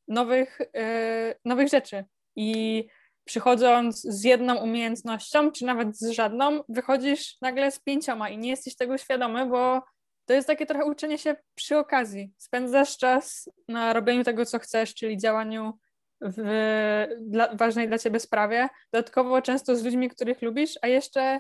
nowych, 0.08 0.60
yy, 0.60 1.36
nowych 1.46 1.70
rzeczy. 1.70 2.06
I 2.36 2.88
przychodząc 3.26 4.02
z 4.02 4.24
jedną 4.24 4.56
umiejętnością, 4.56 5.52
czy 5.52 5.66
nawet 5.66 5.98
z 5.98 6.10
żadną, 6.10 6.64
wychodzisz 6.70 7.42
nagle 7.42 7.72
z 7.72 7.80
pięcioma 7.80 8.30
i 8.30 8.38
nie 8.38 8.50
jesteś 8.50 8.76
tego 8.76 8.98
świadomy, 8.98 9.46
bo 9.46 9.82
to 10.26 10.34
jest 10.34 10.48
takie 10.48 10.66
trochę 10.66 10.86
uczenie 10.86 11.18
się 11.18 11.36
przy 11.56 11.78
okazji. 11.78 12.34
Spędzasz 12.38 12.98
czas 12.98 13.50
na 13.68 13.94
robieniu 13.94 14.24
tego, 14.24 14.46
co 14.46 14.60
chcesz, 14.60 14.96
czyli 14.96 15.18
działaniu 15.18 15.80
w 16.22 17.08
dla, 17.20 17.56
ważnej 17.56 17.88
dla 17.88 17.98
ciebie 17.98 18.20
sprawie, 18.20 18.70
dodatkowo 18.94 19.42
często 19.42 19.76
z 19.76 19.84
ludźmi, 19.84 20.10
których 20.10 20.42
lubisz, 20.42 20.80
a 20.82 20.88
jeszcze 20.88 21.40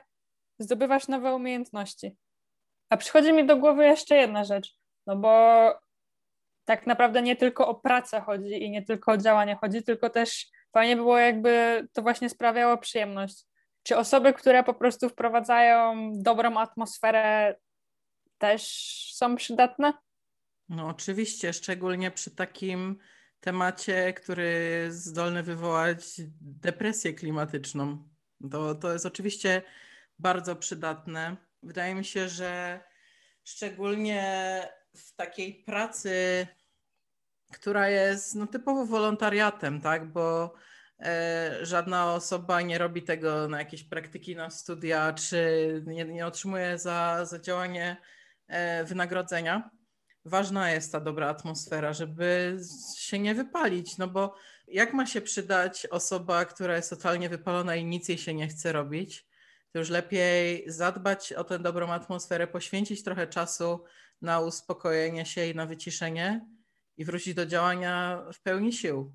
zdobywasz 0.60 1.08
nowe 1.08 1.36
umiejętności. 1.36 2.15
A 2.89 2.98
przychodzi 2.98 3.34
mi 3.34 3.46
do 3.46 3.58
głowy 3.58 3.86
jeszcze 3.86 4.15
jedna 4.15 4.44
rzecz, 4.44 4.75
no 5.08 5.15
bo 5.15 5.60
tak 6.65 6.88
naprawdę 6.88 7.22
nie 7.22 7.36
tylko 7.36 7.68
o 7.68 7.75
pracę 7.75 8.22
chodzi 8.22 8.63
i 8.63 8.70
nie 8.70 8.82
tylko 8.82 9.12
o 9.12 9.18
działanie 9.18 9.56
chodzi, 9.56 9.84
tylko 9.84 10.10
też 10.10 10.48
fajnie 10.75 10.96
było 10.96 11.17
jakby 11.17 11.88
to 11.94 12.01
właśnie 12.01 12.29
sprawiało 12.29 12.77
przyjemność. 12.77 13.46
Czy 13.84 13.98
osoby, 13.98 14.34
które 14.34 14.63
po 14.63 14.74
prostu 14.74 15.10
wprowadzają 15.10 16.12
dobrą 16.15 16.58
atmosferę 16.58 17.55
też 18.38 18.63
są 19.13 19.36
przydatne? 19.36 19.94
No 20.70 20.88
oczywiście, 20.88 21.53
szczególnie 21.53 22.12
przy 22.12 22.36
takim 22.36 22.98
temacie, 23.39 24.13
który 24.13 24.88
zdolny 24.89 25.44
wywołać 25.44 26.03
depresję 26.41 27.13
klimatyczną. 27.13 28.10
To, 28.51 28.75
to 28.75 28.94
jest 28.94 29.05
oczywiście 29.05 29.62
bardzo 30.20 30.55
przydatne. 30.55 31.38
Wydaje 31.63 31.96
mi 31.96 32.05
się, 32.05 32.29
że 32.29 32.79
szczególnie 33.44 34.62
w 34.96 35.15
takiej 35.15 35.53
pracy, 35.53 36.48
która 37.54 37.90
jest 37.90 38.36
no, 38.36 38.48
typowo 38.48 38.86
wolontariatem, 38.86 39.82
tak? 39.82 40.12
bo 40.12 40.54
e, 41.00 41.58
żadna 41.62 42.14
osoba 42.14 42.62
nie 42.62 42.78
robi 42.78 43.04
tego 43.04 43.48
na 43.48 43.60
jakieś 43.60 43.84
praktyki 43.84 44.36
na 44.36 44.50
studia, 44.50 45.14
czy 45.14 45.84
nie, 45.88 46.06
nie 46.06 46.28
otrzymuje 46.28 46.78
za, 46.78 47.25
za 47.25 47.40
działanie 47.40 47.98
e, 48.48 48.84
wynagrodzenia 48.84 49.70
ważna 50.25 50.72
jest 50.72 50.92
ta 50.92 51.00
dobra 51.00 51.28
atmosfera, 51.28 51.94
żeby 51.94 52.58
się 52.98 53.20
nie 53.20 53.36
wypalić, 53.36 53.98
no 53.98 54.08
bo 54.08 54.36
jak 54.68 54.94
ma 54.94 55.06
się 55.06 55.22
przydać 55.22 55.86
osoba, 55.86 56.46
która 56.46 56.75
jest 56.75 56.90
totalnie 56.90 57.30
wypalona 57.30 57.75
i 57.75 57.86
nic 57.86 58.10
jej 58.10 58.18
się 58.18 58.34
nie 58.34 58.48
chce 58.48 58.72
robić, 58.72 59.28
to 59.72 59.80
już 59.80 59.90
lepiej 59.90 60.64
zadbać 60.68 61.34
o 61.34 61.44
tę 61.44 61.60
dobrą 61.60 61.92
atmosferę, 61.92 62.48
poświęcić 62.48 63.04
trochę 63.04 63.28
czasu 63.28 63.84
na 64.22 64.40
uspokojenie 64.40 65.25
się 65.25 65.46
i 65.48 65.56
na 65.56 65.66
wyciszenie 65.66 66.46
i 66.98 67.06
wrócić 67.06 67.34
do 67.34 67.46
działania 67.46 68.24
w 68.34 68.42
pełni 68.42 68.74
sił. 68.74 69.14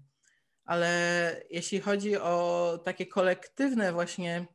Ale 0.65 1.43
jeśli 1.51 1.81
chodzi 1.81 2.17
o 2.17 2.79
takie 2.85 3.07
kolektywne 3.07 3.93
właśnie 3.93 4.47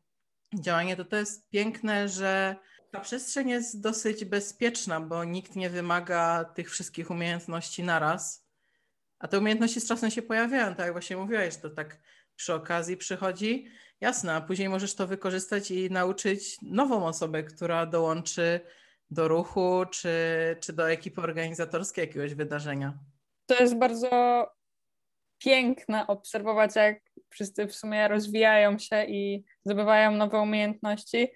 działanie, 0.59 0.95
to 0.95 1.05
to 1.05 1.15
jest 1.15 1.49
piękne, 1.49 2.09
że 2.09 2.55
ta 2.91 2.99
przestrzeń 2.99 3.49
jest 3.49 3.81
dosyć 3.81 4.25
bezpieczna, 4.25 5.01
bo 5.01 5.23
nikt 5.23 5.55
nie 5.55 5.69
wymaga 5.69 6.43
tych 6.43 6.71
wszystkich 6.71 7.11
umiejętności 7.11 7.83
naraz. 7.83 8.45
A 9.19 9.27
te 9.27 9.39
umiejętności 9.39 9.81
z 9.81 9.87
czasem 9.87 10.11
się 10.11 10.21
pojawiają, 10.21 10.75
tak 10.75 10.85
jak 10.85 10.91
właśnie 10.91 11.17
mówiłeś, 11.17 11.57
to 11.57 11.69
tak 11.69 11.99
przy 12.35 12.53
okazji 12.53 12.97
przychodzi. 12.97 13.67
Jasne, 14.01 14.33
a 14.33 14.41
później 14.41 14.69
możesz 14.69 14.95
to 14.95 15.07
wykorzystać 15.07 15.71
i 15.71 15.91
nauczyć 15.91 16.57
nową 16.61 17.05
osobę, 17.05 17.43
która 17.43 17.85
dołączy 17.85 18.59
do 19.11 19.27
ruchu 19.27 19.85
czy, 19.91 20.09
czy 20.59 20.73
do 20.73 20.91
ekipy 20.91 21.21
organizatorskiej 21.21 22.07
jakiegoś 22.07 22.33
wydarzenia. 22.33 22.97
To 23.45 23.55
jest 23.59 23.77
bardzo 23.77 24.09
piękne 25.37 26.07
obserwować, 26.07 26.75
jak 26.75 26.99
wszyscy 27.29 27.67
w 27.67 27.75
sumie 27.75 28.07
rozwijają 28.07 28.79
się 28.79 29.05
i 29.05 29.43
zdobywają 29.65 30.11
nowe 30.11 30.39
umiejętności, 30.39 31.31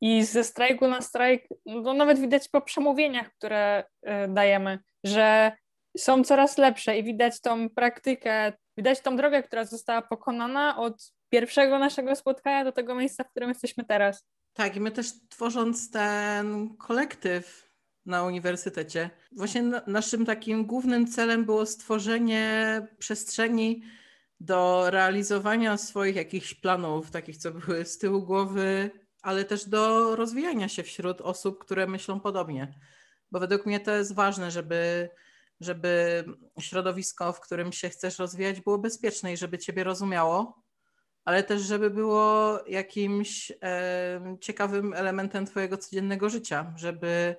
i 0.00 0.24
ze 0.24 0.44
strajku 0.44 0.88
na 0.88 1.00
strajk, 1.00 1.44
no 1.66 1.94
nawet 1.94 2.18
widać 2.18 2.48
po 2.48 2.60
przemówieniach, 2.60 3.32
które 3.32 3.84
y, 3.84 4.10
dajemy, 4.28 4.78
że 5.04 5.52
są 5.98 6.24
coraz 6.24 6.58
lepsze 6.58 6.98
i 6.98 7.04
widać 7.04 7.40
tą 7.40 7.70
praktykę, 7.70 8.52
widać 8.76 9.00
tą 9.00 9.16
drogę, 9.16 9.42
która 9.42 9.64
została 9.64 10.02
pokonana 10.02 10.78
od 10.78 11.12
pierwszego 11.28 11.78
naszego 11.78 12.16
spotkania 12.16 12.64
do 12.64 12.72
tego 12.72 12.94
miejsca, 12.94 13.24
w 13.24 13.30
którym 13.30 13.48
jesteśmy 13.48 13.84
teraz. 13.84 14.26
Tak, 14.52 14.76
i 14.76 14.80
my 14.80 14.90
też 14.90 15.06
tworząc 15.28 15.90
ten 15.90 16.76
kolektyw 16.76 17.67
na 18.08 18.24
uniwersytecie, 18.24 19.10
właśnie 19.32 19.62
naszym 19.86 20.26
takim 20.26 20.66
głównym 20.66 21.06
celem 21.06 21.44
było 21.44 21.66
stworzenie 21.66 22.86
przestrzeni 22.98 23.82
do 24.40 24.90
realizowania 24.90 25.76
swoich 25.76 26.16
jakichś 26.16 26.54
planów, 26.54 27.10
takich, 27.10 27.36
co 27.36 27.50
były 27.50 27.84
z 27.84 27.98
tyłu 27.98 28.22
głowy 28.22 28.90
ale 29.22 29.44
też 29.44 29.68
do 29.68 30.16
rozwijania 30.16 30.68
się 30.68 30.82
wśród 30.82 31.20
osób, 31.20 31.58
które 31.58 31.86
myślą 31.86 32.20
podobnie. 32.20 32.74
Bo 33.30 33.40
według 33.40 33.66
mnie 33.66 33.80
to 33.80 33.90
jest 33.90 34.14
ważne, 34.14 34.50
żeby, 34.50 35.10
żeby 35.60 36.24
środowisko, 36.60 37.32
w 37.32 37.40
którym 37.40 37.72
się 37.72 37.88
chcesz 37.88 38.18
rozwijać, 38.18 38.60
było 38.60 38.78
bezpieczne 38.78 39.32
i 39.32 39.36
żeby 39.36 39.58
Ciebie 39.58 39.84
rozumiało, 39.84 40.62
ale 41.24 41.42
też, 41.42 41.62
żeby 41.62 41.90
było 41.90 42.58
jakimś 42.66 43.52
e, 43.62 44.36
ciekawym 44.40 44.94
elementem 44.94 45.46
Twojego 45.46 45.76
codziennego 45.76 46.30
życia, 46.30 46.72
żeby 46.76 47.36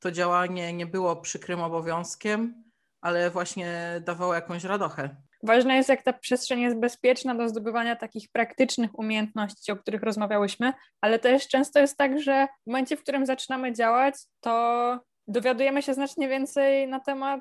to 0.00 0.10
działanie 0.10 0.72
nie 0.72 0.86
było 0.86 1.16
przykrym 1.16 1.60
obowiązkiem, 1.60 2.64
ale 3.00 3.30
właśnie 3.30 4.00
dawało 4.04 4.34
jakąś 4.34 4.64
radochę. 4.64 5.16
Ważne 5.42 5.76
jest, 5.76 5.88
jak 5.88 6.02
ta 6.02 6.12
przestrzeń 6.12 6.60
jest 6.60 6.76
bezpieczna 6.76 7.34
do 7.34 7.48
zdobywania 7.48 7.96
takich 7.96 8.28
praktycznych 8.32 8.98
umiejętności, 8.98 9.72
o 9.72 9.76
których 9.76 10.02
rozmawiałyśmy, 10.02 10.72
ale 11.00 11.18
też 11.18 11.48
często 11.48 11.78
jest 11.78 11.96
tak, 11.96 12.20
że 12.20 12.46
w 12.66 12.66
momencie, 12.66 12.96
w 12.96 13.02
którym 13.02 13.26
zaczynamy 13.26 13.72
działać, 13.72 14.14
to 14.40 14.98
dowiadujemy 15.26 15.82
się 15.82 15.94
znacznie 15.94 16.28
więcej 16.28 16.88
na 16.88 17.00
temat 17.00 17.40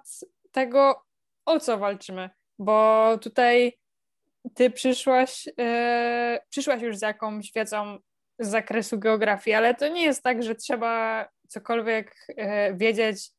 tego, 0.52 1.02
o 1.46 1.60
co 1.60 1.78
walczymy, 1.78 2.30
bo 2.60 3.18
tutaj 3.18 3.80
ty 4.56 4.70
przyszłaś, 4.70 5.46
yy, 5.46 6.40
przyszłaś 6.50 6.82
już 6.82 6.98
z 6.98 7.02
jakąś 7.02 7.52
wiedzą 7.56 7.98
z 8.40 8.48
zakresu 8.48 9.00
geografii, 9.00 9.56
ale 9.56 9.76
to 9.76 9.88
nie 9.88 10.04
jest 10.04 10.24
tak, 10.24 10.44
że 10.44 10.56
trzeba 10.56 11.26
cokolwiek 11.50 12.16
yy, 12.28 12.46
wiedzieć 12.76 13.32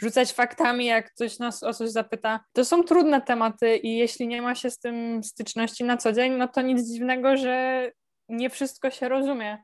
rzucać 0.00 0.32
faktami, 0.32 0.86
jak 0.86 1.12
ktoś 1.12 1.38
nas 1.38 1.62
o 1.62 1.74
coś 1.74 1.90
zapyta. 1.90 2.40
To 2.52 2.64
są 2.64 2.82
trudne 2.82 3.22
tematy 3.22 3.76
i 3.76 3.96
jeśli 3.96 4.26
nie 4.28 4.42
ma 4.42 4.54
się 4.54 4.70
z 4.70 4.78
tym 4.78 5.24
styczności 5.24 5.84
na 5.84 5.96
co 5.96 6.12
dzień, 6.12 6.32
no 6.32 6.48
to 6.48 6.62
nic 6.62 6.88
dziwnego, 6.88 7.36
że 7.36 7.90
nie 8.28 8.50
wszystko 8.50 8.90
się 8.90 9.08
rozumie. 9.08 9.58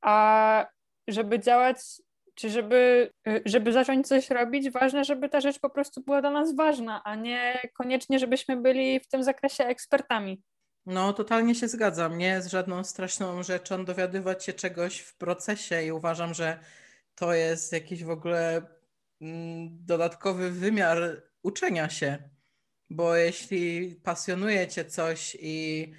A 0.00 0.66
żeby 1.08 1.40
działać, 1.40 1.76
czy 2.34 2.50
żeby, 2.50 3.10
żeby 3.44 3.72
zacząć 3.72 4.08
coś 4.08 4.30
robić, 4.30 4.70
ważne, 4.70 5.04
żeby 5.04 5.28
ta 5.28 5.40
rzecz 5.40 5.58
po 5.58 5.70
prostu 5.70 6.02
była 6.02 6.20
dla 6.20 6.30
nas 6.30 6.54
ważna, 6.54 7.02
a 7.04 7.14
nie 7.14 7.60
koniecznie, 7.74 8.18
żebyśmy 8.18 8.56
byli 8.56 9.00
w 9.00 9.08
tym 9.08 9.22
zakresie 9.22 9.64
ekspertami. 9.64 10.42
No, 10.86 11.12
totalnie 11.12 11.54
się 11.54 11.68
zgadzam. 11.68 12.18
Nie 12.18 12.26
jest 12.26 12.50
żadną 12.50 12.84
straszną 12.84 13.42
rzeczą 13.42 13.84
dowiadywać 13.84 14.44
się 14.44 14.52
czegoś 14.52 14.98
w 14.98 15.16
procesie 15.16 15.82
i 15.82 15.92
uważam, 15.92 16.34
że 16.34 16.58
to 17.14 17.34
jest 17.34 17.72
jakiś 17.72 18.04
w 18.04 18.10
ogóle 18.10 18.62
Mm, 19.22 19.78
dodatkowy 19.84 20.50
wymiar 20.50 21.22
uczenia 21.42 21.88
się, 21.88 22.18
bo 22.90 23.16
jeśli 23.16 23.94
pasjonuje 24.04 24.68
cię 24.68 24.84
coś 24.84 25.36
i 25.40 25.92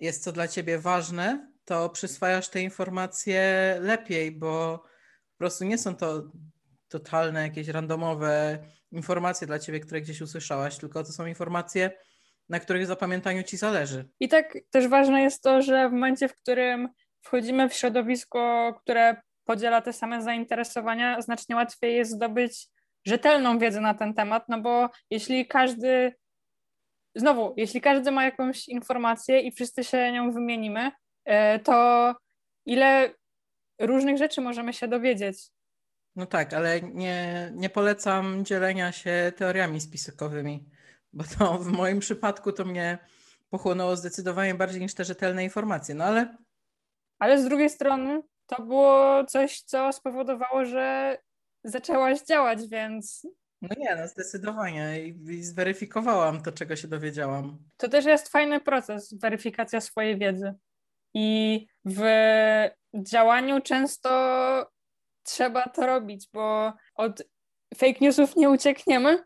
jest 0.00 0.24
to 0.24 0.32
dla 0.32 0.48
ciebie 0.48 0.78
ważne, 0.78 1.52
to 1.64 1.90
przyswajasz 1.90 2.48
te 2.48 2.62
informacje 2.62 3.76
lepiej, 3.80 4.32
bo 4.32 4.78
po 5.32 5.38
prostu 5.38 5.64
nie 5.64 5.78
są 5.78 5.96
to 5.96 6.22
totalne, 6.88 7.42
jakieś 7.42 7.68
randomowe 7.68 8.58
informacje 8.92 9.46
dla 9.46 9.58
ciebie, 9.58 9.80
które 9.80 10.00
gdzieś 10.00 10.20
usłyszałaś, 10.20 10.76
tylko 10.78 11.04
to 11.04 11.12
są 11.12 11.26
informacje, 11.26 11.90
na 12.48 12.60
których 12.60 12.86
zapamiętaniu 12.86 13.42
ci 13.42 13.56
zależy. 13.56 14.08
I 14.20 14.28
tak 14.28 14.58
też 14.70 14.88
ważne 14.88 15.22
jest 15.22 15.42
to, 15.42 15.62
że 15.62 15.88
w 15.88 15.92
momencie, 15.92 16.28
w 16.28 16.34
którym 16.34 16.88
wchodzimy 17.20 17.68
w 17.68 17.74
środowisko, 17.74 18.74
które 18.82 19.16
podziela 19.46 19.82
te 19.82 19.92
same 19.92 20.22
zainteresowania, 20.22 21.20
znacznie 21.20 21.56
łatwiej 21.56 21.96
jest 21.96 22.10
zdobyć 22.10 22.68
rzetelną 23.06 23.58
wiedzę 23.58 23.80
na 23.80 23.94
ten 23.94 24.14
temat, 24.14 24.44
no 24.48 24.60
bo 24.60 24.90
jeśli 25.10 25.46
każdy, 25.46 26.14
znowu, 27.14 27.54
jeśli 27.56 27.80
każdy 27.80 28.10
ma 28.10 28.24
jakąś 28.24 28.68
informację 28.68 29.40
i 29.40 29.52
wszyscy 29.52 29.84
się 29.84 30.12
nią 30.12 30.32
wymienimy, 30.32 30.90
e, 31.24 31.58
to 31.58 32.14
ile 32.66 33.14
różnych 33.80 34.18
rzeczy 34.18 34.40
możemy 34.40 34.72
się 34.72 34.88
dowiedzieć. 34.88 35.38
No 36.16 36.26
tak, 36.26 36.54
ale 36.54 36.80
nie, 36.80 37.50
nie 37.54 37.70
polecam 37.70 38.44
dzielenia 38.44 38.92
się 38.92 39.32
teoriami 39.36 39.80
spiskowymi, 39.80 40.70
bo 41.12 41.24
to 41.38 41.58
w 41.58 41.66
moim 41.66 42.00
przypadku 42.00 42.52
to 42.52 42.64
mnie 42.64 42.98
pochłonęło 43.50 43.96
zdecydowanie 43.96 44.54
bardziej 44.54 44.80
niż 44.80 44.94
te 44.94 45.04
rzetelne 45.04 45.44
informacje, 45.44 45.94
no 45.94 46.04
ale... 46.04 46.36
Ale 47.18 47.42
z 47.42 47.44
drugiej 47.44 47.70
strony 47.70 48.22
to 48.46 48.62
było 48.62 49.24
coś, 49.24 49.60
co 49.60 49.92
spowodowało, 49.92 50.64
że 50.64 51.18
zaczęłaś 51.64 52.22
działać, 52.22 52.68
więc. 52.68 53.26
No 53.62 53.68
nie, 53.78 53.96
no 53.96 54.08
zdecydowanie. 54.08 55.00
I, 55.06 55.42
zweryfikowałam 55.42 56.42
to, 56.42 56.52
czego 56.52 56.76
się 56.76 56.88
dowiedziałam. 56.88 57.58
To 57.76 57.88
też 57.88 58.04
jest 58.04 58.28
fajny 58.28 58.60
proces, 58.60 59.14
weryfikacja 59.14 59.80
swojej 59.80 60.18
wiedzy. 60.18 60.54
I 61.14 61.66
w 61.84 62.02
działaniu 62.94 63.60
często 63.60 64.10
trzeba 65.22 65.68
to 65.68 65.86
robić, 65.86 66.28
bo 66.32 66.72
od 66.94 67.22
fake 67.76 67.98
newsów 68.00 68.36
nie 68.36 68.50
uciekniemy. 68.50 69.24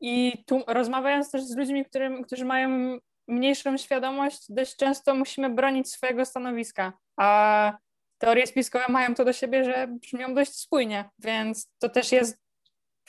I 0.00 0.44
tu 0.46 0.62
rozmawiając 0.66 1.30
też 1.30 1.42
z 1.42 1.56
ludźmi, 1.56 1.84
którym, 1.84 2.22
którzy 2.22 2.44
mają 2.44 2.98
mniejszą 3.28 3.76
świadomość, 3.76 4.46
dość 4.48 4.76
często 4.76 5.14
musimy 5.14 5.50
bronić 5.50 5.90
swojego 5.90 6.24
stanowiska. 6.24 6.92
A 7.16 7.78
teorie 8.20 8.46
spiskowe 8.46 8.84
mają 8.88 9.14
to 9.14 9.24
do 9.24 9.32
siebie, 9.32 9.64
że 9.64 9.86
brzmią 9.86 10.34
dość 10.34 10.54
spójnie, 10.54 11.10
więc 11.18 11.70
to 11.78 11.88
też 11.88 12.12
jest 12.12 12.38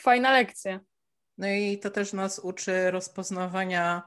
fajna 0.00 0.32
lekcja. 0.32 0.80
No 1.38 1.48
i 1.48 1.78
to 1.78 1.90
też 1.90 2.12
nas 2.12 2.38
uczy 2.38 2.90
rozpoznawania 2.90 4.02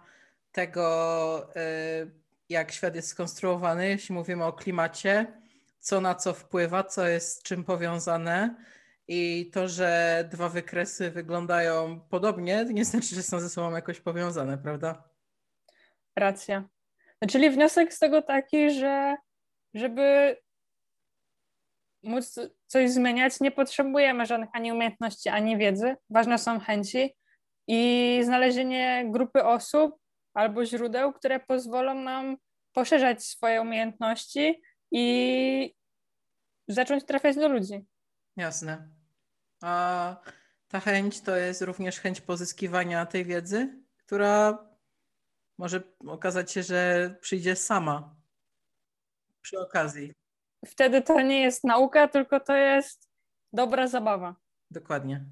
tego, 0.51 1.55
y, 1.55 2.11
jak 2.49 2.71
świat 2.71 2.95
jest 2.95 3.07
skonstruowany, 3.07 3.89
jeśli 3.89 4.15
mówimy 4.15 4.45
o 4.45 4.53
klimacie, 4.53 5.41
co 5.79 6.01
na 6.01 6.15
co 6.15 6.33
wpływa, 6.33 6.83
co 6.83 7.07
jest 7.07 7.39
z 7.39 7.43
czym 7.43 7.63
powiązane. 7.63 8.55
I 9.07 9.49
to, 9.53 9.67
że 9.67 10.23
dwa 10.31 10.49
wykresy 10.49 11.11
wyglądają 11.11 11.99
podobnie, 12.09 12.65
nie 12.73 12.85
znaczy, 12.85 13.15
że 13.15 13.23
są 13.23 13.39
ze 13.39 13.49
sobą 13.49 13.71
jakoś 13.71 13.99
powiązane, 13.99 14.57
prawda? 14.57 15.03
Racja. 16.15 16.63
Czyli 17.29 17.49
wniosek 17.49 17.93
z 17.93 17.99
tego 17.99 18.21
taki, 18.21 18.71
że 18.71 19.15
żeby 19.73 20.37
móc 22.05 22.39
coś 22.67 22.91
zmieniać, 22.91 23.39
nie 23.39 23.51
potrzebujemy 23.51 24.25
żadnych 24.25 24.49
ani 24.53 24.71
umiejętności, 24.71 25.29
ani 25.29 25.57
wiedzy. 25.57 25.95
Ważne 26.09 26.37
są 26.37 26.59
chęci 26.59 27.15
i 27.67 28.21
znalezienie 28.23 29.05
grupy 29.09 29.43
osób 29.43 29.95
albo 30.33 30.65
źródeł, 30.65 31.13
które 31.13 31.39
pozwolą 31.39 31.95
nam 31.95 32.37
poszerzać 32.73 33.23
swoje 33.23 33.61
umiejętności 33.61 34.61
i 34.91 35.75
zacząć 36.67 37.05
trafiać 37.05 37.35
do 37.35 37.47
ludzi. 37.47 37.85
Jasne. 38.37 38.89
A 39.63 40.15
ta 40.67 40.79
chęć 40.79 41.21
to 41.21 41.35
jest 41.35 41.61
również 41.61 41.99
chęć 41.99 42.21
pozyskiwania 42.21 43.05
tej 43.05 43.25
wiedzy, 43.25 43.83
która 43.97 44.67
może 45.57 45.81
okazać 46.07 46.51
się, 46.51 46.63
że 46.63 47.09
przyjdzie 47.21 47.55
sama 47.55 48.15
przy 49.41 49.59
okazji. 49.59 50.13
Wtedy 50.65 51.01
to 51.01 51.21
nie 51.21 51.41
jest 51.41 51.63
nauka, 51.63 52.07
tylko 52.07 52.39
to 52.39 52.55
jest 52.55 53.09
dobra 53.53 53.87
zabawa. 53.87 54.35
Dokładnie. 54.71 55.25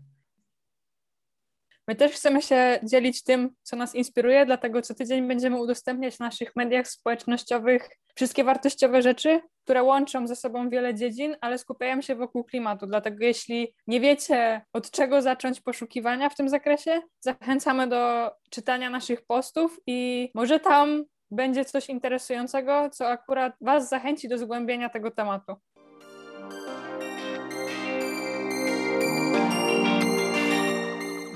My 1.88 1.96
też 1.96 2.12
chcemy 2.12 2.42
się 2.42 2.80
dzielić 2.84 3.24
tym, 3.24 3.50
co 3.64 3.76
nas 3.76 3.96
inspiruje, 3.96 4.46
dlatego 4.46 4.82
co 4.82 4.94
tydzień 4.94 5.28
będziemy 5.28 5.62
udostępniać 5.62 6.16
w 6.16 6.20
naszych 6.20 6.56
mediach 6.56 6.88
społecznościowych 6.88 7.90
wszystkie 8.16 8.44
wartościowe 8.44 9.02
rzeczy, 9.02 9.42
które 9.64 9.84
łączą 9.84 10.28
ze 10.28 10.36
sobą 10.36 10.70
wiele 10.70 10.96
dziedzin, 10.96 11.36
ale 11.42 11.58
skupiają 11.58 12.02
się 12.02 12.16
wokół 12.16 12.44
klimatu. 12.44 12.88
Dlatego 12.88 13.26
jeśli 13.26 13.76
nie 13.88 14.02
wiecie, 14.02 14.62
od 14.74 14.92
czego 14.92 15.22
zacząć 15.22 15.62
poszukiwania 15.62 16.30
w 16.30 16.36
tym 16.36 16.50
zakresie, 16.50 17.02
zachęcamy 17.20 17.88
do 17.88 18.32
czytania 18.50 18.90
naszych 18.90 19.26
postów 19.26 19.80
i 19.88 20.32
może 20.36 20.60
tam 20.60 21.06
będzie 21.34 21.66
coś 21.66 21.90
interesującego, 21.90 22.90
co 22.90 23.08
akurat 23.08 23.54
Was 23.62 23.90
zachęci 23.90 24.28
do 24.28 24.38
zgłębienia 24.38 24.90
tego 24.90 25.12
tematu. 25.12 25.56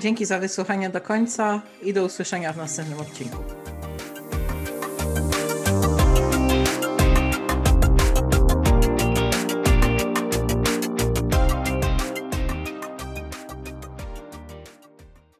Dzięki 0.00 0.24
za 0.24 0.38
wysłuchanie 0.38 0.90
do 0.90 1.00
końca 1.00 1.62
i 1.82 1.92
do 1.92 2.04
usłyszenia 2.04 2.52
w 2.52 2.56
następnym 2.56 3.00
odcinku. 3.00 3.57